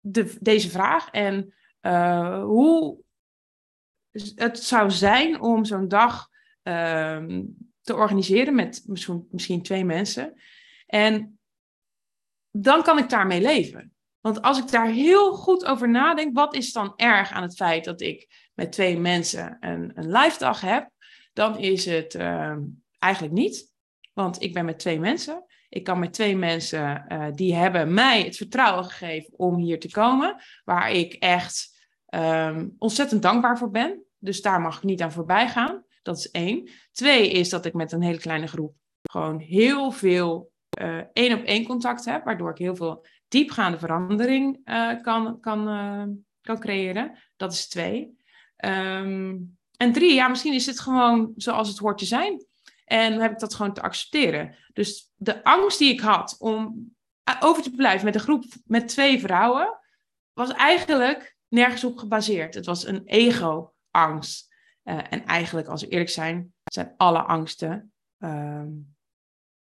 de, 0.00 0.36
deze 0.40 0.70
vraag 0.70 1.10
en 1.10 1.54
uh, 1.82 2.42
hoe 2.42 2.98
het 4.34 4.58
zou 4.58 4.90
zijn 4.90 5.40
om 5.40 5.64
zo'n 5.64 5.88
dag 5.88 6.28
uh, 6.62 7.24
te 7.80 7.94
organiseren 7.94 8.54
met 8.54 8.82
misschien, 8.86 9.28
misschien 9.30 9.62
twee 9.62 9.84
mensen. 9.84 10.40
En 10.86 11.35
dan 12.62 12.82
kan 12.82 12.98
ik 12.98 13.08
daarmee 13.08 13.40
leven. 13.40 13.94
Want 14.20 14.42
als 14.42 14.58
ik 14.58 14.70
daar 14.70 14.88
heel 14.88 15.32
goed 15.32 15.64
over 15.64 15.88
nadenk, 15.88 16.36
wat 16.36 16.54
is 16.54 16.72
dan 16.72 16.92
erg 16.96 17.30
aan 17.30 17.42
het 17.42 17.56
feit 17.56 17.84
dat 17.84 18.00
ik 18.00 18.50
met 18.54 18.72
twee 18.72 18.98
mensen 18.98 19.56
een, 19.60 19.90
een 19.94 20.10
live 20.10 20.38
dag 20.38 20.60
heb, 20.60 20.90
dan 21.32 21.58
is 21.58 21.84
het 21.84 22.14
uh, 22.14 22.56
eigenlijk 22.98 23.34
niet. 23.34 23.74
Want 24.12 24.42
ik 24.42 24.54
ben 24.54 24.64
met 24.64 24.78
twee 24.78 25.00
mensen. 25.00 25.44
Ik 25.68 25.84
kan 25.84 25.98
met 25.98 26.12
twee 26.12 26.36
mensen, 26.36 27.04
uh, 27.08 27.26
die 27.32 27.54
hebben 27.54 27.94
mij 27.94 28.22
het 28.22 28.36
vertrouwen 28.36 28.84
gegeven 28.84 29.38
om 29.38 29.56
hier 29.56 29.80
te 29.80 29.90
komen, 29.90 30.36
waar 30.64 30.90
ik 30.90 31.12
echt 31.12 31.84
um, 32.14 32.74
ontzettend 32.78 33.22
dankbaar 33.22 33.58
voor 33.58 33.70
ben. 33.70 34.04
Dus 34.18 34.42
daar 34.42 34.60
mag 34.60 34.76
ik 34.76 34.82
niet 34.82 35.02
aan 35.02 35.12
voorbij 35.12 35.48
gaan. 35.48 35.84
Dat 36.02 36.18
is 36.18 36.30
één. 36.30 36.70
Twee 36.92 37.30
is 37.30 37.48
dat 37.48 37.64
ik 37.64 37.74
met 37.74 37.92
een 37.92 38.02
hele 38.02 38.18
kleine 38.18 38.46
groep 38.46 38.74
gewoon 39.02 39.38
heel 39.38 39.90
veel 39.90 40.50
uh, 40.82 41.00
één 41.12 41.38
op 41.38 41.44
één 41.44 41.66
contact 41.66 42.04
heb, 42.04 42.24
waardoor 42.24 42.50
ik 42.50 42.58
heel 42.58 42.76
veel 42.76 43.06
diepgaande 43.28 43.78
verandering 43.78 44.60
uh, 44.64 45.02
kan, 45.02 45.40
kan, 45.40 45.68
uh, 45.68 46.04
kan 46.40 46.58
creëren. 46.58 47.18
Dat 47.36 47.52
is 47.52 47.68
twee. 47.68 48.16
Um, 48.64 49.58
en 49.76 49.92
drie, 49.92 50.14
ja, 50.14 50.28
misschien 50.28 50.54
is 50.54 50.66
het 50.66 50.80
gewoon 50.80 51.32
zoals 51.36 51.68
het 51.68 51.78
hoort 51.78 51.98
te 51.98 52.04
zijn. 52.04 52.46
En 52.84 53.20
heb 53.20 53.32
ik 53.32 53.38
dat 53.38 53.54
gewoon 53.54 53.72
te 53.72 53.82
accepteren. 53.82 54.54
Dus 54.72 55.12
de 55.14 55.44
angst 55.44 55.78
die 55.78 55.92
ik 55.92 56.00
had 56.00 56.36
om 56.38 56.94
over 57.40 57.62
te 57.62 57.70
blijven 57.70 58.04
met 58.04 58.14
een 58.14 58.20
groep 58.20 58.44
met 58.64 58.88
twee 58.88 59.20
vrouwen, 59.20 59.80
was 60.32 60.52
eigenlijk 60.52 61.36
nergens 61.48 61.84
op 61.84 61.98
gebaseerd. 61.98 62.54
Het 62.54 62.66
was 62.66 62.86
een 62.86 63.02
ego-angst. 63.04 64.54
en 64.82 65.24
eigenlijk, 65.24 65.68
als 65.68 65.82
we 65.82 65.88
eerlijk 65.88 66.10
zijn, 66.10 66.54
zijn 66.64 66.94
alle 66.96 67.22
angsten 67.22 67.92
um, 68.18 68.95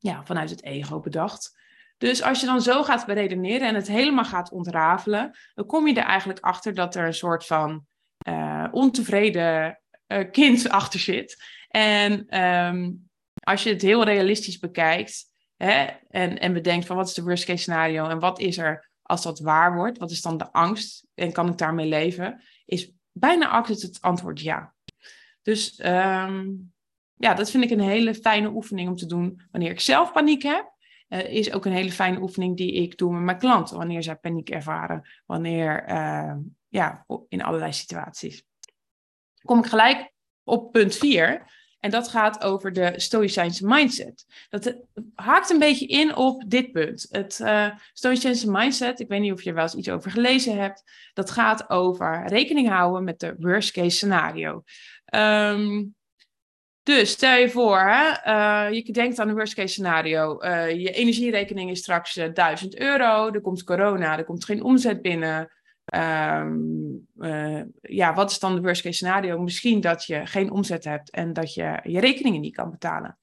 ja, 0.02 0.26
vanuit 0.26 0.50
het 0.50 0.64
ego 0.64 1.00
bedacht. 1.00 1.60
Dus 1.98 2.22
als 2.22 2.40
je 2.40 2.46
dan 2.46 2.62
zo 2.62 2.84
gaat 2.84 3.06
beredeneren 3.06 3.68
en 3.68 3.76
het 3.76 3.88
helemaal 3.88 4.26
gaat 4.26 4.52
ontrafelen, 4.52 5.38
dan 5.54 5.66
kom 5.66 5.88
je 5.88 5.94
er 5.94 6.06
eigenlijk 6.06 6.40
achter 6.40 6.74
dat 6.74 6.96
er 6.96 7.06
een 7.06 7.14
soort 7.14 7.46
van 7.46 7.86
uh, 8.28 8.68
ontevreden 8.72 9.80
uh, 10.08 10.32
kind 10.32 10.70
achter 10.80 11.00
zit. 11.00 11.44
En 11.68 12.42
um, 12.42 13.10
als 13.34 13.64
je 13.64 13.70
het 13.70 13.82
heel 13.82 14.04
realistisch 14.04 14.60
bekijkt 14.60 15.26
hè, 15.58 15.86
en, 16.10 16.40
en 16.40 16.54
bedenkt 16.54 16.86
van 16.86 16.96
wat 16.96 17.08
is 17.08 17.14
de 17.14 17.24
worst 17.24 17.46
case 17.46 17.62
scenario 17.62 18.08
en 18.08 18.20
wat 18.20 18.40
is 18.40 18.58
er 18.58 18.90
als 19.02 19.22
dat 19.22 19.40
waar 19.40 19.76
wordt, 19.76 19.98
wat 19.98 20.12
is 20.12 20.22
dan 20.22 20.38
de 20.38 20.52
angst 20.52 21.08
en 21.14 21.32
kan 21.32 21.50
ik 21.50 21.58
daarmee 21.58 21.88
leven, 21.88 22.42
is 22.66 22.92
bijna 23.12 23.50
altijd 23.50 23.82
het 23.82 24.02
antwoord 24.02 24.42
ja. 24.42 24.74
Dus 25.42 25.80
um, 25.86 26.71
ja, 27.22 27.34
dat 27.34 27.52
vind 27.52 27.64
ik 27.64 27.70
een 27.70 27.80
hele 27.80 28.16
fijne 28.16 28.50
oefening 28.50 28.90
om 28.90 28.96
te 28.96 29.06
doen 29.06 29.42
wanneer 29.52 29.72
ik 29.72 29.80
zelf 29.80 30.12
paniek 30.12 30.44
heb. 30.44 30.74
Uh, 31.10 31.34
is 31.34 31.54
ook 31.54 31.66
een 31.66 31.72
hele 31.72 31.92
fijne 31.92 32.22
oefening 32.22 32.58
die 32.58 32.74
ik 32.74 32.98
doe 32.98 33.14
met 33.14 33.22
mijn 33.22 33.38
klanten 33.38 33.78
wanneer 33.78 34.04
zij 34.04 34.16
paniek 34.16 34.50
ervaren. 34.50 35.10
Wanneer, 35.26 35.90
uh, 35.90 36.36
ja, 36.68 37.06
in 37.28 37.44
allerlei 37.44 37.74
situaties. 37.74 38.44
Kom 39.42 39.60
ik 39.60 39.66
gelijk 39.66 40.12
op 40.44 40.72
punt 40.72 40.96
4. 40.96 41.60
En 41.80 41.92
dat 41.92 42.08
gaat 42.08 42.44
over 42.44 42.74
de 42.74 42.94
Stoïcijnse 42.96 43.68
mindset. 43.68 44.26
Dat 44.50 44.76
haakt 45.16 45.50
een 45.50 45.60
beetje 45.60 45.86
in 45.86 46.16
op 46.16 46.44
dit 46.48 46.72
punt. 46.72 47.08
Het 47.10 47.40
uh, 47.40 47.70
Stoïcijnse 47.94 48.52
mindset, 48.52 49.00
ik 49.00 49.08
weet 49.08 49.22
niet 49.22 49.32
of 49.32 49.42
je 49.42 49.50
er 49.50 49.56
wel 49.56 49.64
eens 49.64 49.76
iets 49.76 49.90
over 49.90 50.12
gelezen 50.12 50.60
hebt. 50.60 50.84
Dat 51.14 51.32
gaat 51.32 51.70
over 51.70 52.28
rekening 52.28 52.70
houden 52.70 53.04
met 53.04 53.20
de 53.20 53.36
worst 53.40 53.72
case 53.72 53.90
scenario. 53.90 54.64
Um, 55.16 55.96
dus 56.84 57.12
stel 57.12 57.38
je 57.38 57.50
voor, 57.50 57.80
hè, 57.80 58.10
uh, 58.70 58.74
je 58.74 58.94
denkt 58.94 59.20
aan 59.20 59.30
een 59.30 59.36
worst 59.36 59.54
case 59.54 59.68
scenario. 59.68 60.44
Uh, 60.44 60.72
je 60.72 60.92
energierekening 60.92 61.70
is 61.70 61.80
straks 61.80 62.18
uh, 62.18 62.26
eh, 62.26 62.34
1000 62.34 62.80
euro. 62.80 63.32
Er 63.32 63.42
komt 63.42 63.64
corona, 63.64 64.18
er 64.18 64.24
komt 64.24 64.46
geen 64.46 64.64
omzet 64.64 65.02
binnen. 65.02 65.52
Um, 65.96 67.08
ja, 67.82 68.14
wat 68.14 68.32
is 68.32 68.40
dan 68.40 68.56
de 68.56 68.62
worst 68.62 68.82
case 68.82 68.96
scenario? 68.96 69.40
Misschien 69.40 69.82
dat 69.82 70.06
je 70.06 70.26
geen 70.26 70.52
omzet 70.52 70.84
hebt 70.84 71.10
en 71.10 71.34
dat 71.34 71.54
je 71.54 71.80
je 71.84 72.00
rekeningen 72.00 72.42
niet 72.42 72.56
kan 72.56 72.72
betalen. 72.72 73.18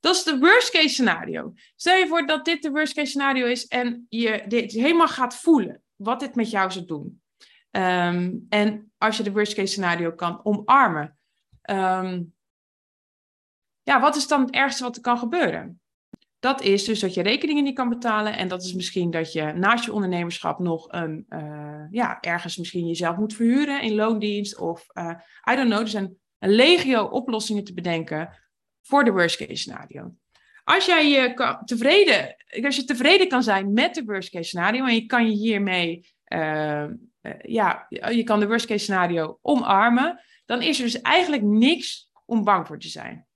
Dat 0.00 0.14
is 0.14 0.22
de 0.22 0.38
worst 0.38 0.70
case 0.70 0.88
scenario. 0.88 1.52
Stel 1.76 1.96
je 1.96 2.06
voor 2.06 2.26
dat 2.26 2.44
dit 2.44 2.62
de 2.62 2.70
worst 2.70 2.94
case 2.94 3.10
scenario 3.10 3.46
is 3.46 3.66
en 3.66 4.06
je 4.08 4.44
dit 4.46 4.72
helemaal 4.72 5.08
gaat 5.08 5.36
voelen. 5.36 5.82
Wat 5.96 6.20
dit 6.20 6.34
met 6.34 6.50
jou 6.50 6.70
zou 6.70 6.84
doen. 6.84 7.22
Um, 7.70 8.46
en 8.48 8.92
als 8.98 9.16
je 9.16 9.22
de 9.22 9.32
worst 9.32 9.54
case 9.54 9.72
scenario 9.72 10.12
kan 10.12 10.40
omarmen. 10.42 11.18
Um, 11.70 12.36
ja, 13.88 14.00
wat 14.00 14.16
is 14.16 14.26
dan 14.26 14.40
het 14.40 14.50
ergste 14.50 14.82
wat 14.82 14.96
er 14.96 15.02
kan 15.02 15.18
gebeuren? 15.18 15.80
Dat 16.38 16.62
is 16.62 16.84
dus 16.84 17.00
dat 17.00 17.14
je 17.14 17.22
rekeningen 17.22 17.64
niet 17.64 17.74
kan 17.74 17.88
betalen. 17.88 18.36
En 18.36 18.48
dat 18.48 18.62
is 18.62 18.74
misschien 18.74 19.10
dat 19.10 19.32
je 19.32 19.42
naast 19.42 19.84
je 19.84 19.92
ondernemerschap 19.92 20.58
nog 20.58 20.92
een, 20.92 21.26
uh, 21.28 21.84
ja, 21.90 22.20
ergens 22.20 22.56
misschien 22.56 22.86
jezelf 22.86 23.16
moet 23.16 23.34
verhuren 23.34 23.82
in 23.82 23.94
loondienst. 23.94 24.58
Of 24.58 24.86
uh, 24.94 25.14
I 25.52 25.56
don't 25.56 25.68
know. 25.68 25.80
Er 25.80 25.88
zijn 25.88 26.16
een 26.38 26.50
legio 26.50 27.04
oplossingen 27.04 27.64
te 27.64 27.74
bedenken 27.74 28.38
voor 28.82 29.04
de 29.04 29.12
worst 29.12 29.36
case 29.36 29.54
scenario. 29.54 30.14
Als 30.64 30.86
jij 30.86 31.08
je 31.08 31.60
tevreden, 31.64 32.36
als 32.64 32.76
je 32.76 32.84
tevreden 32.84 33.28
kan 33.28 33.42
zijn 33.42 33.72
met 33.72 33.94
de 33.94 34.04
worst 34.04 34.30
case 34.30 34.48
scenario 34.48 34.84
en 34.84 34.94
je 34.94 35.06
kan 35.06 35.30
je 35.30 35.36
hiermee, 35.36 36.14
uh, 36.32 36.86
ja, 37.42 37.86
je 37.88 38.22
kan 38.24 38.40
de 38.40 38.46
worst 38.46 38.66
case 38.66 38.84
scenario 38.84 39.38
omarmen, 39.42 40.20
dan 40.44 40.62
is 40.62 40.78
er 40.78 40.84
dus 40.84 41.00
eigenlijk 41.00 41.42
niks 41.42 42.10
om 42.24 42.44
bang 42.44 42.66
voor 42.66 42.78
te 42.78 42.88
zijn. 42.88 43.27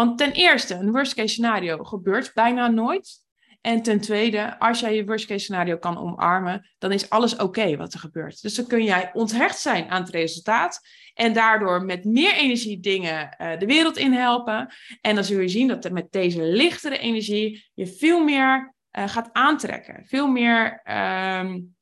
Want 0.00 0.18
ten 0.18 0.32
eerste, 0.32 0.74
een 0.74 0.92
worst 0.92 1.14
case 1.14 1.28
scenario 1.28 1.84
gebeurt 1.84 2.34
bijna 2.34 2.68
nooit. 2.68 3.24
En 3.60 3.82
ten 3.82 4.00
tweede, 4.00 4.58
als 4.58 4.80
jij 4.80 4.94
je 4.94 5.04
worst 5.04 5.26
case 5.26 5.44
scenario 5.44 5.76
kan 5.76 5.98
omarmen, 5.98 6.70
dan 6.78 6.92
is 6.92 7.10
alles 7.10 7.36
oké 7.36 7.76
wat 7.76 7.92
er 7.92 7.98
gebeurt. 7.98 8.42
Dus 8.42 8.54
dan 8.54 8.66
kun 8.66 8.84
jij 8.84 9.10
onthecht 9.12 9.58
zijn 9.58 9.88
aan 9.90 10.02
het 10.02 10.10
resultaat 10.10 10.80
en 11.14 11.32
daardoor 11.32 11.84
met 11.84 12.04
meer 12.04 12.32
energie 12.32 12.80
dingen 12.80 13.36
uh, 13.40 13.58
de 13.58 13.66
wereld 13.66 13.96
in 13.96 14.12
helpen. 14.12 14.74
En 15.00 15.14
dan 15.14 15.24
zul 15.24 15.40
je 15.40 15.48
zien 15.48 15.68
dat 15.68 15.90
met 15.90 16.12
deze 16.12 16.42
lichtere 16.42 16.98
energie 16.98 17.70
je 17.74 17.86
veel 17.86 18.24
meer 18.24 18.74
uh, 18.98 19.08
gaat 19.08 19.28
aantrekken. 19.32 20.06
Veel 20.06 20.28
meer 20.28 20.64
um, 20.72 21.76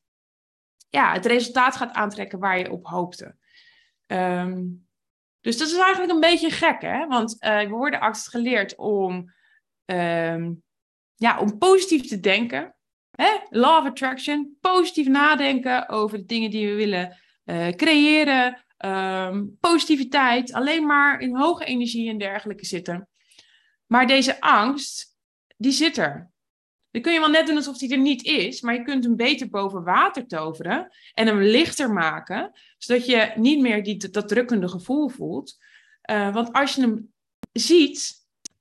ja, 0.89 1.13
het 1.13 1.27
resultaat 1.27 1.77
gaat 1.77 1.93
aantrekken 1.93 2.39
waar 2.39 2.59
je 2.59 2.71
op 2.71 2.87
hoopte. 2.87 3.37
Um, 4.07 4.88
dus 5.49 5.59
dat 5.59 5.69
is 5.69 5.77
eigenlijk 5.79 6.13
een 6.13 6.21
beetje 6.21 6.51
gek, 6.51 6.83
hè? 6.83 7.07
Want 7.07 7.37
uh, 7.45 7.61
we 7.61 7.69
worden 7.69 8.01
altijd 8.01 8.29
geleerd 8.29 8.77
om, 8.77 9.33
um, 9.85 10.63
ja, 11.15 11.39
om 11.41 11.59
positief 11.59 12.09
te 12.09 12.21
denken. 12.21 12.75
Hè? 13.11 13.31
Law 13.51 13.79
of 13.79 13.91
attraction, 13.91 14.57
positief 14.61 15.07
nadenken 15.07 15.89
over 15.89 16.19
de 16.19 16.25
dingen 16.25 16.51
die 16.51 16.69
we 16.69 16.75
willen 16.75 17.17
uh, 17.45 17.69
creëren. 17.69 18.65
Um, 18.85 19.57
positiviteit, 19.61 20.53
alleen 20.53 20.87
maar 20.87 21.21
in 21.21 21.37
hoge 21.37 21.65
energie 21.65 22.09
en 22.09 22.19
dergelijke 22.19 22.65
zitten. 22.65 23.09
Maar 23.87 24.07
deze 24.07 24.41
angst, 24.41 25.17
die 25.57 25.73
zit 25.73 25.97
er. 25.97 26.31
Dan 26.99 27.07
kun 27.07 27.17
je 27.17 27.27
wel 27.27 27.39
net 27.39 27.47
doen 27.47 27.57
alsof 27.57 27.79
die 27.79 27.93
er 27.93 27.99
niet 27.99 28.25
is, 28.25 28.61
maar 28.61 28.75
je 28.75 28.83
kunt 28.83 29.05
hem 29.05 29.17
beter 29.17 29.49
boven 29.49 29.85
water 29.85 30.27
toveren 30.27 30.91
en 31.15 31.27
hem 31.27 31.41
lichter 31.41 31.93
maken, 31.93 32.53
zodat 32.79 33.07
je 33.07 33.33
niet 33.37 33.61
meer 33.61 33.83
die, 33.83 34.09
dat 34.11 34.29
drukkende 34.29 34.69
gevoel 34.69 35.09
voelt. 35.09 35.59
Uh, 36.11 36.35
want 36.35 36.53
als 36.53 36.75
je 36.75 36.81
hem 36.81 37.13
ziet, 37.53 38.13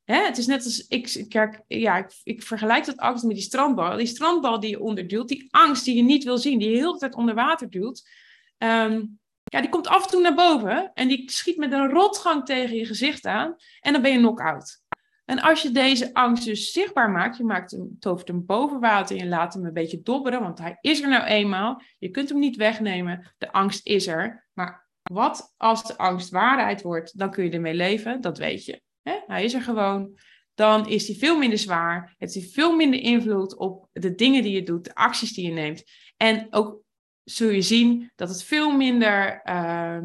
hè, 0.03 0.23
het 0.23 0.37
is 0.37 0.45
net 0.47 0.63
als 0.63 0.87
ik, 0.87 1.25
kijk, 1.29 1.61
ja, 1.67 1.97
ik, 1.97 2.11
ik 2.23 2.43
vergelijk 2.43 2.85
dat 2.85 2.97
angst 2.97 3.23
met 3.23 3.35
die 3.35 3.43
strandbal. 3.43 3.97
Die 3.97 4.05
strandbal 4.05 4.59
die 4.59 4.69
je 4.69 4.79
onderduwt, 4.79 5.27
die 5.27 5.47
angst 5.49 5.85
die 5.85 5.95
je 5.95 6.03
niet 6.03 6.23
wil 6.23 6.37
zien, 6.37 6.59
die 6.59 6.69
je 6.69 6.75
heel 6.75 6.93
de 6.93 6.99
tijd 6.99 7.15
onder 7.15 7.35
water 7.35 7.69
duwt, 7.69 8.09
um, 8.57 9.19
ja, 9.43 9.61
die 9.61 9.69
komt 9.69 9.87
af 9.87 10.03
en 10.03 10.09
toe 10.09 10.21
naar 10.21 10.35
boven 10.35 10.91
en 10.93 11.07
die 11.07 11.31
schiet 11.31 11.57
met 11.57 11.71
een 11.71 11.89
rotgang 11.89 12.45
tegen 12.45 12.75
je 12.75 12.85
gezicht 12.85 13.25
aan 13.25 13.55
en 13.79 13.93
dan 13.93 14.01
ben 14.01 14.11
je 14.11 14.17
knock-out. 14.17 14.85
En 15.27 15.39
als 15.39 15.61
je 15.61 15.71
deze 15.71 16.13
angst 16.13 16.45
dus 16.45 16.71
zichtbaar 16.71 17.09
maakt, 17.09 17.37
je 17.37 17.43
maakt 17.43 17.71
hem, 17.71 17.95
tovert 17.99 18.27
hem 18.27 18.45
boven 18.45 18.79
water 18.79 19.17
en 19.17 19.23
je 19.23 19.29
laat 19.29 19.53
hem 19.53 19.65
een 19.65 19.73
beetje 19.73 20.01
dobberen, 20.01 20.41
want 20.41 20.59
hij 20.59 20.77
is 20.81 21.01
er 21.01 21.09
nou 21.09 21.23
eenmaal. 21.23 21.81
Je 21.97 22.09
kunt 22.09 22.29
hem 22.29 22.39
niet 22.39 22.55
wegnemen, 22.55 23.33
de 23.37 23.51
angst 23.51 23.85
is 23.85 24.07
er. 24.07 24.47
Maar 24.53 24.87
wat 25.03 25.53
als 25.57 25.83
de 25.83 25.97
angst 25.97 26.29
waarheid 26.29 26.81
wordt, 26.81 27.17
dan 27.17 27.31
kun 27.31 27.43
je 27.43 27.49
ermee 27.49 27.73
leven, 27.73 28.21
dat 28.21 28.37
weet 28.37 28.65
je. 28.65 28.81
Hij 29.27 29.43
is 29.43 29.53
er 29.53 29.61
gewoon. 29.61 30.17
Dan 30.53 30.87
is 30.87 31.07
hij 31.07 31.15
veel 31.15 31.37
minder 31.37 31.57
zwaar, 31.57 32.15
heeft 32.17 32.33
hij 32.33 32.43
veel 32.43 32.75
minder 32.75 32.99
invloed 32.99 33.57
op 33.57 33.89
de 33.91 34.15
dingen 34.15 34.43
die 34.43 34.53
je 34.53 34.63
doet, 34.63 34.85
de 34.85 34.95
acties 34.95 35.33
die 35.33 35.45
je 35.45 35.53
neemt. 35.53 35.83
En 36.17 36.47
ook 36.49 36.81
zul 37.23 37.49
je 37.49 37.61
zien 37.61 38.11
dat 38.15 38.29
het 38.29 38.43
veel 38.43 38.71
minder... 38.71 39.41
Uh, 39.45 39.97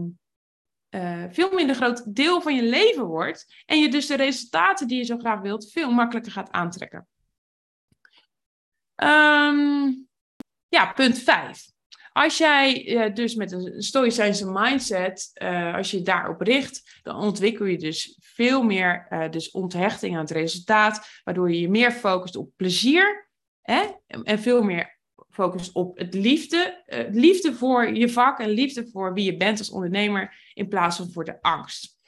uh, 0.95 1.25
veel 1.31 1.53
minder 1.53 1.77
groot 1.77 2.17
deel 2.17 2.41
van 2.41 2.55
je 2.55 2.63
leven 2.63 3.05
wordt. 3.05 3.63
En 3.67 3.81
je 3.81 3.89
dus 3.89 4.07
de 4.07 4.17
resultaten 4.17 4.89
die 4.89 4.99
je 4.99 5.05
zo 5.05 5.19
graag 5.19 5.41
wilt 5.41 5.71
veel 5.71 5.91
makkelijker 5.91 6.33
gaat 6.33 6.51
aantrekken. 6.51 7.09
Um, 8.97 10.09
ja, 10.69 10.93
punt 10.95 11.19
5. 11.19 11.71
Als 12.13 12.39
jij 12.39 12.89
uh, 12.89 13.15
dus 13.15 13.35
met 13.35 13.53
een 13.53 13.83
stoïcijnse 13.83 14.51
mindset, 14.51 15.31
uh, 15.43 15.75
als 15.75 15.91
je 15.91 16.03
daarop 16.03 16.41
richt, 16.41 17.01
dan 17.03 17.17
ontwikkel 17.17 17.65
je 17.65 17.79
dus 17.79 18.19
veel 18.21 18.63
meer 18.63 19.07
dus 19.31 19.51
onthechting 19.51 20.15
aan 20.15 20.21
het 20.21 20.31
resultaat, 20.31 21.21
waardoor 21.25 21.51
je 21.51 21.61
je 21.61 21.69
meer 21.69 21.93
focust 21.93 22.37
op 22.37 22.51
plezier 22.57 23.29
hè, 23.63 23.83
en 24.07 24.39
veel 24.39 24.63
meer 24.63 25.01
focust 25.33 25.73
op 25.73 25.99
het 25.99 26.15
liefde, 26.15 26.83
uh, 26.87 26.99
liefde 27.11 27.55
voor 27.55 27.95
je 27.95 28.09
vak 28.09 28.39
en 28.39 28.49
liefde 28.49 28.89
voor 28.93 29.15
wie 29.15 29.25
je 29.25 29.37
bent 29.37 29.59
als 29.59 29.71
ondernemer 29.71 30.51
in 30.55 30.69
plaats 30.69 30.97
van 30.97 31.11
voor 31.11 31.25
de 31.25 31.43
angst. 31.43 32.01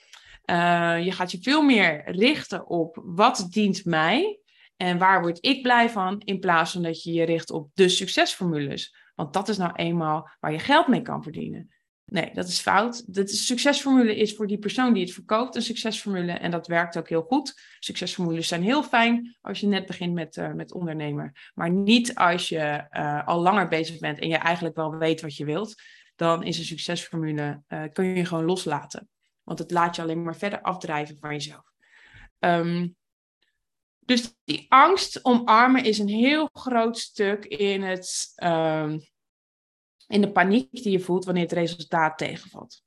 Uh, 0.51 1.05
je 1.05 1.13
gaat 1.13 1.31
je 1.31 1.39
veel 1.41 1.63
meer 1.63 2.03
richten 2.11 2.69
op 2.69 3.03
wat 3.05 3.47
dient 3.51 3.85
mij 3.85 4.39
en 4.77 4.99
waar 4.99 5.21
word 5.21 5.39
ik 5.41 5.63
blij 5.63 5.91
van, 5.91 6.21
in 6.25 6.41
plaats 6.41 6.73
van 6.73 6.83
dat 6.83 7.03
je 7.03 7.13
je 7.13 7.25
richt 7.25 7.51
op 7.51 7.71
de 7.75 7.89
succesformules. 7.89 8.97
Want 9.15 9.33
dat 9.33 9.49
is 9.49 9.57
nou 9.57 9.73
eenmaal 9.75 10.31
waar 10.41 10.53
je 10.53 10.59
geld 10.59 10.87
mee 10.87 11.03
kan 11.03 11.23
verdienen. 11.23 11.74
Nee, 12.05 12.31
dat 12.35 12.49
is 12.49 12.61
fout. 12.61 13.15
De 13.15 13.27
succesformule 13.27 14.17
is 14.17 14.35
voor 14.35 14.47
die 14.47 14.59
persoon 14.59 14.93
die 14.93 15.03
het 15.03 15.13
verkoopt 15.13 15.55
een 15.55 15.63
succesformule. 15.63 16.33
En 16.33 16.51
dat 16.51 16.67
werkt 16.67 16.97
ook 16.97 17.09
heel 17.09 17.23
goed. 17.23 17.61
Succesformules 17.79 18.49
zijn 18.49 18.63
heel 18.63 18.83
fijn 18.83 19.37
als 19.41 19.61
je 19.61 19.67
net 19.67 19.87
begint 19.87 20.15
met, 20.15 20.37
uh, 20.37 20.53
met 20.53 20.73
ondernemer. 20.73 21.51
Maar 21.55 21.71
niet 21.71 22.15
als 22.15 22.49
je 22.49 22.87
uh, 22.91 23.27
al 23.27 23.41
langer 23.41 23.69
bezig 23.69 23.99
bent 23.99 24.19
en 24.19 24.29
je 24.29 24.37
eigenlijk 24.37 24.77
wel 24.77 24.97
weet 24.97 25.21
wat 25.21 25.37
je 25.37 25.45
wilt. 25.45 25.75
Dan 26.17 26.43
is 26.43 26.59
een 26.59 26.65
succesformule, 26.65 27.63
uh, 27.69 27.83
kun 27.93 28.05
je 28.05 28.25
gewoon 28.25 28.45
loslaten. 28.45 29.09
Want 29.43 29.59
het 29.59 29.71
laat 29.71 29.97
je 29.97 30.03
alleen 30.03 30.23
maar 30.23 30.37
verder 30.37 30.61
afdrijven 30.61 31.17
van 31.21 31.31
jezelf. 31.31 31.73
Um, 32.39 32.97
dus 33.99 34.35
die 34.45 34.67
angst 34.69 35.25
omarmen 35.25 35.85
is 35.85 35.99
een 35.99 36.09
heel 36.09 36.49
groot 36.53 36.99
stuk 36.99 37.45
in 37.45 37.83
het... 37.83 38.33
Um, 38.45 39.01
in 40.07 40.21
de 40.21 40.33
paniek 40.33 40.83
die 40.83 40.91
je 40.91 41.01
voelt 41.01 41.25
wanneer 41.25 41.43
het 41.43 41.53
resultaat 41.53 42.19
tegenvalt. 42.19 42.83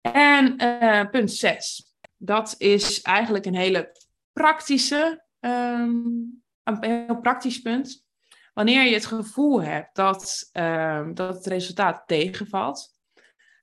En 0.00 0.62
uh, 0.62 1.10
punt 1.10 1.32
6. 1.32 1.94
Dat 2.16 2.54
is 2.58 3.02
eigenlijk 3.02 3.44
een 3.44 3.54
hele 3.54 3.92
praktische, 4.32 5.24
um, 5.40 6.42
een 6.62 6.84
heel 6.84 7.20
praktisch 7.20 7.60
punt. 7.60 8.04
Wanneer 8.54 8.84
je 8.84 8.94
het 8.94 9.06
gevoel 9.06 9.62
hebt 9.62 9.96
dat, 9.96 10.50
um, 10.52 11.14
dat 11.14 11.34
het 11.34 11.46
resultaat 11.46 12.02
tegenvalt, 12.06 12.94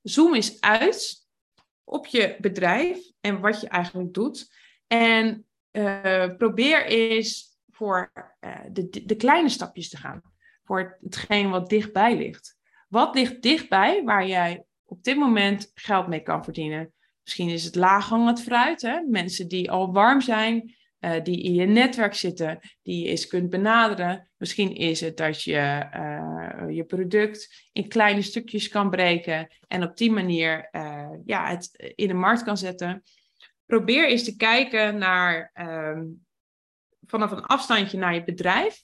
zoom 0.01 0.35
eens 0.35 0.61
uit 0.61 1.27
op 1.83 2.05
je 2.05 2.37
bedrijf 2.39 3.11
en 3.21 3.39
wat 3.39 3.61
je 3.61 3.67
eigenlijk 3.67 4.13
doet. 4.13 4.55
En 4.87 5.47
uh, 5.71 6.35
probeer 6.37 6.85
eens 6.85 7.57
voor 7.69 8.11
uh, 8.39 8.59
de, 8.71 9.03
de 9.05 9.15
kleine 9.15 9.49
stapjes 9.49 9.89
te 9.89 9.97
gaan 9.97 10.32
voor 10.63 10.97
hetgeen 11.01 11.49
wat 11.49 11.69
dichtbij 11.69 12.17
ligt. 12.17 12.57
Wat 12.87 13.15
ligt 13.15 13.41
dichtbij 13.41 14.03
waar 14.03 14.27
jij 14.27 14.63
op 14.85 15.03
dit 15.03 15.17
moment 15.17 15.71
geld 15.73 16.07
mee 16.07 16.21
kan 16.21 16.43
verdienen? 16.43 16.93
Misschien 17.23 17.49
is 17.49 17.63
het 17.63 17.75
laaghangend 17.75 18.41
fruit, 18.41 18.81
hè? 18.81 19.01
mensen 19.01 19.47
die 19.47 19.71
al 19.71 19.93
warm 19.93 20.21
zijn, 20.21 20.75
uh, 20.99 21.23
die 21.23 21.43
in 21.43 21.53
je 21.53 21.65
netwerk 21.65 22.13
zitten, 22.13 22.59
die 22.81 23.03
je 23.03 23.09
eens 23.09 23.27
kunt 23.27 23.49
benaderen. 23.49 24.29
Misschien 24.37 24.75
is 24.75 25.01
het 25.01 25.17
dat 25.17 25.43
je 25.43 25.89
uh, 25.95 26.75
je 26.75 26.83
product 26.83 27.69
in 27.71 27.87
kleine 27.87 28.21
stukjes 28.21 28.67
kan 28.69 28.89
breken 28.89 29.47
en 29.67 29.83
op 29.83 29.97
die 29.97 30.11
manier 30.11 30.69
uh, 30.71 31.09
ja, 31.25 31.47
het 31.47 31.93
in 31.95 32.07
de 32.07 32.13
markt 32.13 32.43
kan 32.43 32.57
zetten. 32.57 33.03
Probeer 33.65 34.09
eens 34.09 34.23
te 34.23 34.35
kijken 34.35 34.97
naar 34.97 35.49
ehm, 35.53 36.03
vanaf 37.05 37.31
een 37.31 37.45
afstandje 37.45 37.97
naar 37.97 38.13
je 38.13 38.23
bedrijf. 38.23 38.83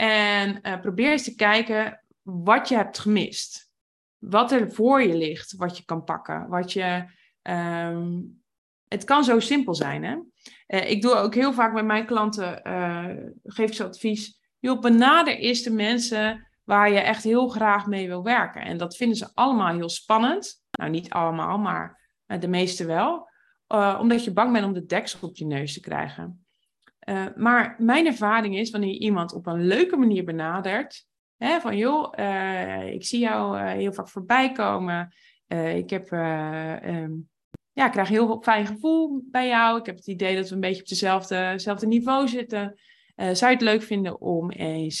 En 0.00 0.58
uh, 0.62 0.80
probeer 0.80 1.10
eens 1.10 1.24
te 1.24 1.34
kijken 1.34 2.04
wat 2.22 2.68
je 2.68 2.76
hebt 2.76 2.98
gemist. 2.98 3.70
Wat 4.18 4.52
er 4.52 4.72
voor 4.72 5.02
je 5.02 5.16
ligt, 5.16 5.56
wat 5.56 5.76
je 5.76 5.84
kan 5.84 6.04
pakken. 6.04 6.48
Wat 6.48 6.72
je, 6.72 7.04
um, 7.42 8.42
het 8.88 9.04
kan 9.04 9.24
zo 9.24 9.40
simpel 9.40 9.74
zijn. 9.74 10.04
Hè? 10.04 10.16
Uh, 10.66 10.90
ik 10.90 11.02
doe 11.02 11.14
ook 11.14 11.34
heel 11.34 11.52
vaak 11.52 11.72
met 11.72 11.84
mijn 11.84 12.06
klanten, 12.06 12.60
uh, 12.66 13.30
geef 13.42 13.74
ze 13.74 13.84
advies. 13.84 14.40
Joh, 14.58 14.80
benader 14.80 15.36
eerst 15.36 15.64
de 15.64 15.72
mensen 15.72 16.48
waar 16.64 16.90
je 16.90 16.98
echt 16.98 17.24
heel 17.24 17.48
graag 17.48 17.86
mee 17.86 18.06
wil 18.06 18.22
werken. 18.22 18.62
En 18.62 18.76
dat 18.76 18.96
vinden 18.96 19.16
ze 19.16 19.30
allemaal 19.34 19.74
heel 19.74 19.88
spannend. 19.88 20.64
Nou, 20.70 20.90
niet 20.90 21.10
allemaal, 21.10 21.58
maar 21.58 22.10
de 22.26 22.48
meeste 22.48 22.86
wel. 22.86 23.28
omdat 24.00 24.24
je 24.24 24.32
bang 24.32 24.52
bent 24.52 24.64
om 24.64 24.72
de 24.72 24.86
deksel 24.86 25.28
op 25.28 25.36
je 25.36 25.46
neus 25.46 25.72
te 25.72 25.80
krijgen. 25.80 26.46
Uh, 27.08 27.26
maar 27.36 27.76
mijn 27.78 28.06
ervaring 28.06 28.56
is, 28.56 28.70
wanneer 28.70 28.92
je 28.92 28.98
iemand 28.98 29.32
op 29.32 29.46
een 29.46 29.66
leuke 29.66 29.96
manier 29.96 30.24
benadert, 30.24 31.06
hè, 31.36 31.60
van 31.60 31.76
joh, 31.76 32.12
uh, 32.18 32.92
ik 32.92 33.04
zie 33.04 33.20
jou 33.20 33.58
uh, 33.58 33.70
heel 33.70 33.92
vaak 33.92 34.08
voorbij 34.08 34.52
komen, 34.52 35.14
ik 35.74 35.90
heb, 35.90 36.10
um, 36.10 37.28
ja, 37.72 37.86
ik 37.86 37.92
krijg 37.92 38.08
heel 38.08 38.42
fijn 38.42 38.66
gevoel 38.66 39.22
bij 39.30 39.48
jou, 39.48 39.78
ik 39.78 39.86
heb 39.86 39.96
het 39.96 40.06
idee 40.06 40.36
dat 40.36 40.48
we 40.48 40.54
een 40.54 40.60
beetje 40.60 40.82
op 40.82 40.88
dezelfde 41.28 41.86
niveau 41.86 42.28
zitten. 42.28 42.80
zou 43.16 43.50
je 43.50 43.56
het 43.56 43.60
leuk 43.60 43.82
vinden 43.82 44.20
om 44.20 44.50
eens, 44.50 45.00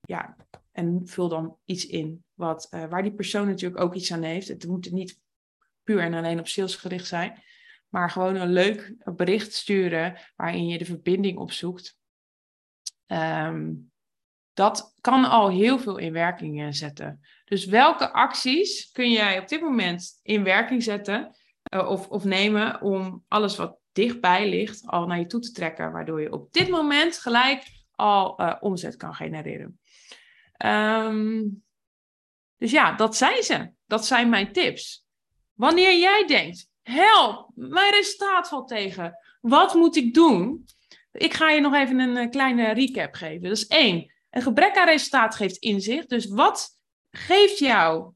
ja, 0.00 0.36
en 0.72 1.00
vul 1.04 1.28
dan 1.28 1.56
iets 1.64 1.86
in 1.86 2.24
wat, 2.34 2.68
waar 2.70 3.02
die 3.02 3.14
persoon 3.14 3.46
natuurlijk 3.46 3.82
ook 3.82 3.94
iets 3.94 4.12
aan 4.12 4.22
heeft. 4.22 4.48
Het 4.48 4.66
moet 4.66 4.92
niet 4.92 5.20
puur 5.82 6.00
en 6.00 6.14
alleen 6.14 6.38
op 6.38 6.48
sales 6.48 6.76
gericht 6.76 7.06
zijn. 7.06 7.42
Maar 7.88 8.10
gewoon 8.10 8.34
een 8.36 8.52
leuk 8.52 8.94
bericht 9.16 9.52
sturen 9.52 10.18
waarin 10.36 10.66
je 10.66 10.78
de 10.78 10.84
verbinding 10.84 11.38
opzoekt. 11.38 11.98
Um, 13.06 13.90
dat 14.52 14.94
kan 15.00 15.24
al 15.24 15.50
heel 15.50 15.78
veel 15.78 15.96
in 15.96 16.12
werking 16.12 16.76
zetten. 16.76 17.20
Dus 17.44 17.64
welke 17.64 18.12
acties 18.12 18.90
kun 18.90 19.10
jij 19.10 19.38
op 19.38 19.48
dit 19.48 19.60
moment 19.60 20.20
in 20.22 20.44
werking 20.44 20.82
zetten 20.82 21.36
uh, 21.74 21.88
of, 21.88 22.08
of 22.08 22.24
nemen 22.24 22.82
om 22.82 23.24
alles 23.28 23.56
wat 23.56 23.78
dichtbij 23.92 24.48
ligt 24.48 24.86
al 24.86 25.06
naar 25.06 25.18
je 25.18 25.26
toe 25.26 25.40
te 25.40 25.52
trekken, 25.52 25.92
waardoor 25.92 26.20
je 26.20 26.32
op 26.32 26.52
dit 26.52 26.68
moment 26.68 27.18
gelijk 27.18 27.64
al 27.94 28.40
uh, 28.40 28.56
omzet 28.60 28.96
kan 28.96 29.14
genereren. 29.14 29.80
Ehm, 30.52 31.44
dus 32.56 32.70
ja, 32.70 32.92
dat 32.92 33.16
zijn 33.16 33.42
ze. 33.42 33.70
Dat 33.86 34.06
zijn 34.06 34.28
mijn 34.28 34.52
tips. 34.52 35.06
Wanneer 35.52 35.98
jij 35.98 36.26
denkt, 36.26 36.68
help, 36.88 37.50
mijn 37.54 37.92
resultaat 37.92 38.48
valt 38.48 38.68
tegen. 38.68 39.18
Wat 39.40 39.74
moet 39.74 39.96
ik 39.96 40.14
doen? 40.14 40.66
Ik 41.12 41.34
ga 41.34 41.50
je 41.50 41.60
nog 41.60 41.74
even 41.74 41.98
een 41.98 42.16
eh, 42.16 42.30
kleine 42.30 42.72
recap 42.72 43.14
geven. 43.14 43.50
Is 43.50 43.66
één. 43.66 44.12
Een 44.30 44.42
gebrek 44.42 44.76
aan 44.76 44.86
resultaat 44.86 45.34
geeft 45.34 45.56
inzicht. 45.56 46.08
Dus 46.08 46.26
wat 46.26 46.68
geeft 47.10 47.58
jou 47.58 48.12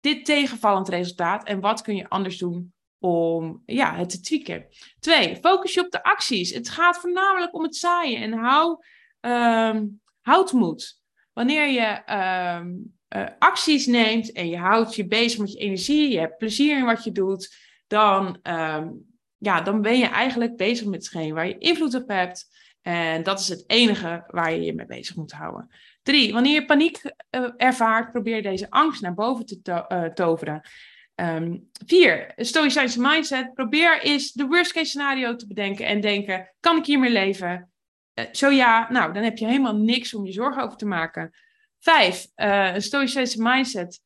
dit 0.00 0.24
tegenvallend 0.24 0.88
resultaat 0.88 1.44
en 1.44 1.60
wat 1.60 1.82
kun 1.82 1.96
je 1.96 2.08
anders 2.08 2.38
doen 2.38 2.72
om 2.98 3.62
ja, 3.66 3.94
het 3.94 4.10
te 4.10 4.20
tweaken? 4.20 4.66
Twee, 4.98 5.36
focus 5.36 5.74
je 5.74 5.84
op 5.84 5.90
de 5.90 6.02
acties. 6.02 6.50
Het 6.50 6.68
gaat 6.68 6.98
voornamelijk 6.98 7.54
om 7.54 7.62
het 7.62 7.76
zaaien 7.76 8.20
en 8.20 8.32
hou, 8.32 8.84
um, 9.20 10.00
houd 10.20 10.52
moed. 10.52 11.00
Wanneer 11.32 11.68
je 11.68 12.12
um, 12.60 12.94
uh, 13.16 13.26
acties 13.38 13.86
neemt 13.86 14.32
en 14.32 14.48
je 14.48 14.58
houdt 14.58 14.94
je 14.94 15.06
bezig 15.06 15.38
met 15.38 15.52
je 15.52 15.58
energie, 15.58 16.10
je 16.10 16.18
hebt 16.18 16.38
plezier 16.38 16.78
in 16.78 16.84
wat 16.84 17.04
je 17.04 17.12
doet, 17.12 17.54
dan, 17.94 18.38
um, 18.42 19.04
ja, 19.38 19.60
dan 19.60 19.82
ben 19.82 19.98
je 19.98 20.06
eigenlijk 20.06 20.56
bezig 20.56 20.86
met 20.86 21.02
hetgeen 21.02 21.34
waar 21.34 21.46
je 21.46 21.58
invloed 21.58 21.94
op 21.94 22.08
hebt. 22.08 22.46
En 22.82 23.22
dat 23.22 23.40
is 23.40 23.48
het 23.48 23.64
enige 23.66 24.24
waar 24.26 24.52
je 24.52 24.60
je 24.60 24.74
mee 24.74 24.86
bezig 24.86 25.16
moet 25.16 25.32
houden. 25.32 25.70
Drie, 26.02 26.32
wanneer 26.32 26.54
je 26.54 26.64
paniek 26.64 27.02
uh, 27.04 27.50
ervaart, 27.56 28.10
probeer 28.10 28.42
deze 28.42 28.70
angst 28.70 29.02
naar 29.02 29.14
boven 29.14 29.46
te 29.46 29.84
uh, 29.88 30.04
toveren. 30.04 30.60
Um, 31.14 31.70
vier, 31.86 32.32
stoïcijnse 32.36 33.00
mindset. 33.00 33.54
Probeer 33.54 34.02
eens 34.02 34.32
de 34.32 34.46
worst 34.46 34.72
case 34.72 34.86
scenario 34.86 35.36
te 35.36 35.46
bedenken 35.46 35.86
en 35.86 36.00
denken, 36.00 36.54
kan 36.60 36.76
ik 36.76 36.86
hiermee 36.86 37.10
leven? 37.10 37.70
Uh, 38.14 38.24
zo 38.32 38.50
ja, 38.50 38.90
nou, 38.90 39.12
dan 39.12 39.22
heb 39.22 39.38
je 39.38 39.46
helemaal 39.46 39.76
niks 39.76 40.14
om 40.14 40.26
je 40.26 40.32
zorgen 40.32 40.62
over 40.62 40.76
te 40.76 40.86
maken. 40.86 41.30
Vijf, 41.78 42.26
een 42.34 42.82
stoïcijnse 42.82 43.42
mindset 43.42 44.00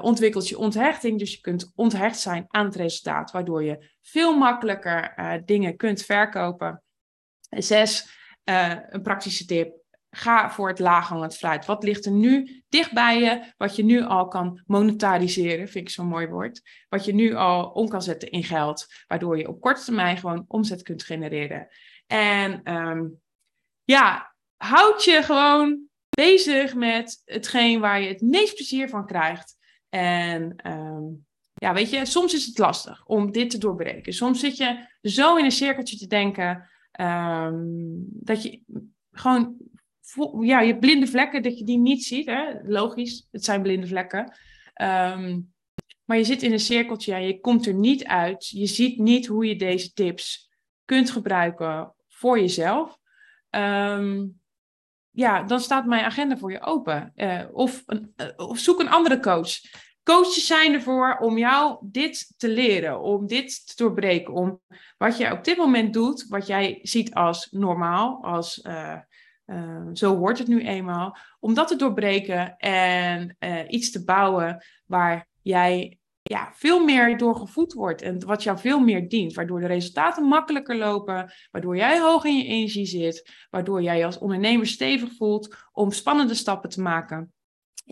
ontwikkelt 0.00 0.48
je 0.48 0.58
onthechting. 0.58 1.18
Dus 1.18 1.32
je 1.32 1.40
kunt 1.40 1.72
onthecht 1.74 2.18
zijn 2.18 2.44
aan 2.48 2.64
het 2.64 2.76
resultaat, 2.76 3.30
waardoor 3.30 3.64
je 3.64 3.90
veel 4.00 4.38
makkelijker 4.38 5.14
dingen 5.44 5.76
kunt 5.76 6.02
verkopen. 6.02 6.82
Zes, 7.48 8.08
een 8.44 9.02
praktische 9.02 9.44
tip 9.44 9.84
Ga 10.16 10.50
voor 10.50 10.68
het 10.68 10.78
laaghangend 10.78 11.36
fruit. 11.36 11.66
Wat 11.66 11.82
ligt 11.82 12.04
er 12.04 12.12
nu 12.12 12.62
dicht 12.68 12.92
bij 12.92 13.20
je, 13.20 13.52
wat 13.56 13.76
je 13.76 13.84
nu 13.84 14.02
al 14.02 14.28
kan 14.28 14.62
monetariseren, 14.66 15.68
vind 15.68 15.88
ik 15.88 15.94
zo'n 15.94 16.06
mooi 16.06 16.26
woord. 16.26 16.84
Wat 16.88 17.04
je 17.04 17.14
nu 17.14 17.34
al 17.34 17.68
om 17.68 17.88
kan 17.88 18.02
zetten 18.02 18.30
in 18.30 18.44
geld, 18.44 18.86
waardoor 19.06 19.38
je 19.38 19.48
op 19.48 19.60
korte 19.60 19.84
termijn 19.84 20.16
gewoon 20.16 20.44
omzet 20.48 20.82
kunt 20.82 21.02
genereren. 21.02 21.68
En 22.06 22.72
um, 22.74 23.20
ja, 23.84 24.34
houd 24.56 25.04
je 25.04 25.22
gewoon 25.22 25.88
bezig 26.08 26.74
met 26.74 27.22
hetgeen 27.24 27.80
waar 27.80 28.00
je 28.00 28.08
het 28.08 28.20
meest 28.20 28.54
plezier 28.54 28.88
van 28.88 29.06
krijgt. 29.06 29.56
En 29.94 30.70
um, 30.70 31.26
ja, 31.54 31.74
weet 31.74 31.90
je, 31.90 32.06
soms 32.06 32.34
is 32.34 32.46
het 32.46 32.58
lastig 32.58 33.06
om 33.06 33.32
dit 33.32 33.50
te 33.50 33.58
doorbreken. 33.58 34.12
Soms 34.12 34.40
zit 34.40 34.56
je 34.56 34.86
zo 35.02 35.36
in 35.36 35.44
een 35.44 35.50
cirkeltje 35.50 35.96
te 35.96 36.06
denken 36.06 36.68
um, 37.00 38.06
dat 38.10 38.42
je 38.42 38.62
gewoon 39.10 39.56
ja, 40.40 40.60
je 40.60 40.78
blinde 40.78 41.06
vlekken, 41.06 41.42
dat 41.42 41.58
je 41.58 41.64
die 41.64 41.78
niet 41.78 42.04
ziet. 42.04 42.26
Hè? 42.26 42.52
Logisch, 42.62 43.28
het 43.30 43.44
zijn 43.44 43.62
blinde 43.62 43.86
vlekken. 43.86 44.36
Um, 44.82 45.52
maar 46.04 46.16
je 46.16 46.24
zit 46.24 46.42
in 46.42 46.52
een 46.52 46.60
cirkeltje 46.60 47.14
en 47.14 47.26
je 47.26 47.40
komt 47.40 47.66
er 47.66 47.74
niet 47.74 48.04
uit. 48.04 48.48
Je 48.48 48.66
ziet 48.66 48.98
niet 48.98 49.26
hoe 49.26 49.46
je 49.46 49.56
deze 49.56 49.92
tips 49.92 50.50
kunt 50.84 51.10
gebruiken 51.10 51.94
voor 52.08 52.38
jezelf. 52.38 52.98
Um, 53.50 54.40
ja, 55.14 55.42
dan 55.42 55.60
staat 55.60 55.86
mijn 55.86 56.04
agenda 56.04 56.36
voor 56.36 56.50
je 56.52 56.60
open. 56.60 57.12
Uh, 57.16 57.40
of, 57.52 57.82
een, 57.86 58.14
uh, 58.16 58.26
of 58.48 58.58
zoek 58.58 58.80
een 58.80 58.90
andere 58.90 59.20
coach. 59.20 59.50
Coaches 60.02 60.46
zijn 60.46 60.72
ervoor 60.72 61.18
om 61.20 61.38
jou 61.38 61.78
dit 61.80 62.34
te 62.36 62.48
leren, 62.48 63.00
om 63.00 63.26
dit 63.26 63.66
te 63.66 63.72
doorbreken, 63.76 64.34
om 64.34 64.60
wat 64.98 65.16
je 65.16 65.32
op 65.32 65.44
dit 65.44 65.56
moment 65.56 65.92
doet, 65.92 66.26
wat 66.28 66.46
jij 66.46 66.78
ziet 66.82 67.14
als 67.14 67.48
normaal, 67.50 68.24
als 68.24 68.64
uh, 68.66 68.98
zo 69.92 70.16
wordt 70.16 70.38
het 70.38 70.48
nu 70.48 70.62
eenmaal. 70.62 71.16
Om 71.40 71.54
dat 71.54 71.68
te 71.68 71.76
doorbreken 71.76 72.56
en 72.56 73.36
iets 73.68 73.90
te 73.90 74.04
bouwen 74.04 74.64
waar 74.86 75.26
jij 75.42 75.98
ja, 76.30 76.52
veel 76.54 76.84
meer 76.84 77.18
doorgevoed 77.18 77.72
wordt 77.72 78.02
en 78.02 78.26
wat 78.26 78.42
jou 78.42 78.58
veel 78.58 78.80
meer 78.80 79.08
dient. 79.08 79.34
Waardoor 79.34 79.60
de 79.60 79.66
resultaten 79.66 80.24
makkelijker 80.24 80.76
lopen, 80.76 81.32
waardoor 81.50 81.76
jij 81.76 82.00
hoog 82.00 82.24
in 82.24 82.36
je 82.36 82.44
energie 82.44 82.86
zit, 82.86 83.46
waardoor 83.50 83.82
jij 83.82 83.98
je 83.98 84.04
als 84.04 84.18
ondernemer 84.18 84.66
stevig 84.66 85.16
voelt 85.16 85.56
om 85.72 85.90
spannende 85.90 86.34
stappen 86.34 86.70
te 86.70 86.80
maken. 86.80 87.32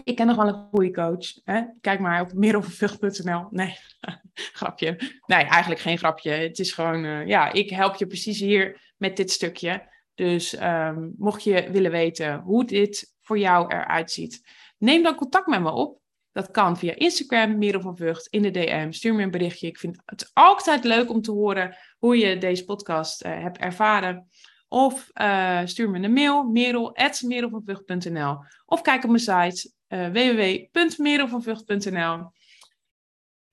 Ik 0.04 0.16
ken 0.16 0.26
nog 0.26 0.36
wel 0.36 0.48
een 0.48 0.68
goede 0.70 0.90
coach. 0.90 1.44
Hè? 1.44 1.62
Kijk 1.80 2.00
maar 2.00 2.20
op 2.20 2.32
middelvervucht.nl. 2.32 3.46
Nee, 3.50 3.76
grapje. 4.58 5.20
Nee, 5.26 5.44
eigenlijk 5.44 5.80
geen 5.80 5.98
grapje. 5.98 6.30
Het 6.30 6.58
is 6.58 6.72
gewoon, 6.72 7.04
uh, 7.04 7.26
ja, 7.26 7.52
ik 7.52 7.70
help 7.70 7.94
je 7.94 8.06
precies 8.06 8.40
hier 8.40 8.92
met 8.96 9.16
dit 9.16 9.30
stukje. 9.30 9.90
Dus 10.14 10.60
um, 10.62 11.14
mocht 11.18 11.44
je 11.44 11.70
willen 11.70 11.90
weten 11.90 12.40
hoe 12.40 12.64
dit 12.64 13.14
voor 13.20 13.38
jou 13.38 13.74
eruit 13.74 14.10
ziet, 14.10 14.42
neem 14.78 15.02
dan 15.02 15.14
contact 15.14 15.46
met 15.46 15.60
me 15.60 15.70
op. 15.70 16.01
Dat 16.32 16.50
kan 16.50 16.76
via 16.76 16.94
Instagram, 16.94 17.58
Merel 17.58 17.80
van 17.80 17.96
Vught, 17.96 18.26
in 18.30 18.42
de 18.42 18.50
DM. 18.50 18.90
Stuur 18.90 19.14
me 19.14 19.22
een 19.22 19.30
berichtje. 19.30 19.66
Ik 19.66 19.78
vind 19.78 20.02
het 20.04 20.30
altijd 20.32 20.84
leuk 20.84 21.10
om 21.10 21.22
te 21.22 21.30
horen 21.30 21.76
hoe 21.98 22.18
je 22.18 22.38
deze 22.38 22.64
podcast 22.64 23.24
uh, 23.24 23.40
hebt 23.40 23.58
ervaren. 23.58 24.28
Of 24.68 25.10
uh, 25.14 25.60
stuur 25.64 25.90
me 25.90 25.98
een 25.98 26.12
mail, 26.12 26.44
merel.merelvanvught.nl 26.44 28.38
Of 28.64 28.80
kijk 28.80 29.04
op 29.04 29.10
mijn 29.10 29.52
site 29.52 29.72
uh, 29.88 30.08
www.merelvanvught.nl 30.08 32.30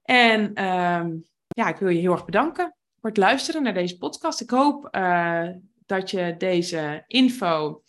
En 0.01 0.65
um, 0.65 1.23
ja, 1.47 1.67
ik 1.67 1.77
wil 1.77 1.89
je 1.89 1.99
heel 1.99 2.11
erg 2.11 2.25
bedanken 2.25 2.75
voor 2.99 3.09
het 3.09 3.17
luisteren 3.17 3.63
naar 3.63 3.73
deze 3.73 3.97
podcast. 3.97 4.41
Ik 4.41 4.49
hoop 4.49 4.97
dat 5.85 6.11
je 6.11 6.35
deze 6.37 7.03
info, 7.07 7.81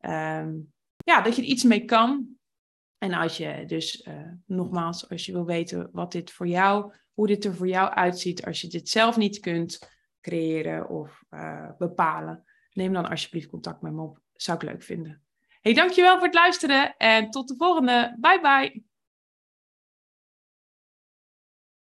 um, 0.00 0.72
ja, 0.96 1.20
dat 1.20 1.36
je 1.36 1.42
er 1.42 1.48
iets 1.48 1.64
mee 1.64 1.84
kan. 1.84 2.40
En 3.02 3.12
als 3.12 3.36
je 3.36 3.64
dus, 3.66 4.06
uh, 4.06 4.14
nogmaals, 4.46 5.08
als 5.08 5.26
je 5.26 5.32
wil 5.32 5.44
weten 5.44 5.88
wat 5.92 6.12
dit 6.12 6.30
voor 6.30 6.46
jou, 6.46 6.92
hoe 7.12 7.26
dit 7.26 7.44
er 7.44 7.54
voor 7.54 7.68
jou 7.68 7.90
uitziet, 7.90 8.44
als 8.44 8.60
je 8.60 8.68
dit 8.68 8.88
zelf 8.88 9.16
niet 9.16 9.40
kunt 9.40 9.90
creëren 10.20 10.88
of 10.88 11.22
uh, 11.30 11.70
bepalen, 11.78 12.44
neem 12.72 12.92
dan 12.92 13.08
alsjeblieft 13.08 13.48
contact 13.48 13.82
met 13.82 13.92
me 13.92 14.02
op. 14.02 14.20
Zou 14.32 14.56
ik 14.56 14.64
leuk 14.64 14.82
vinden. 14.82 15.22
Hey, 15.60 15.74
dankjewel 15.74 16.14
voor 16.14 16.26
het 16.26 16.34
luisteren 16.34 16.96
en 16.96 17.30
tot 17.30 17.48
de 17.48 17.54
volgende. 17.56 18.16
Bye 18.20 18.40
bye. 18.40 18.91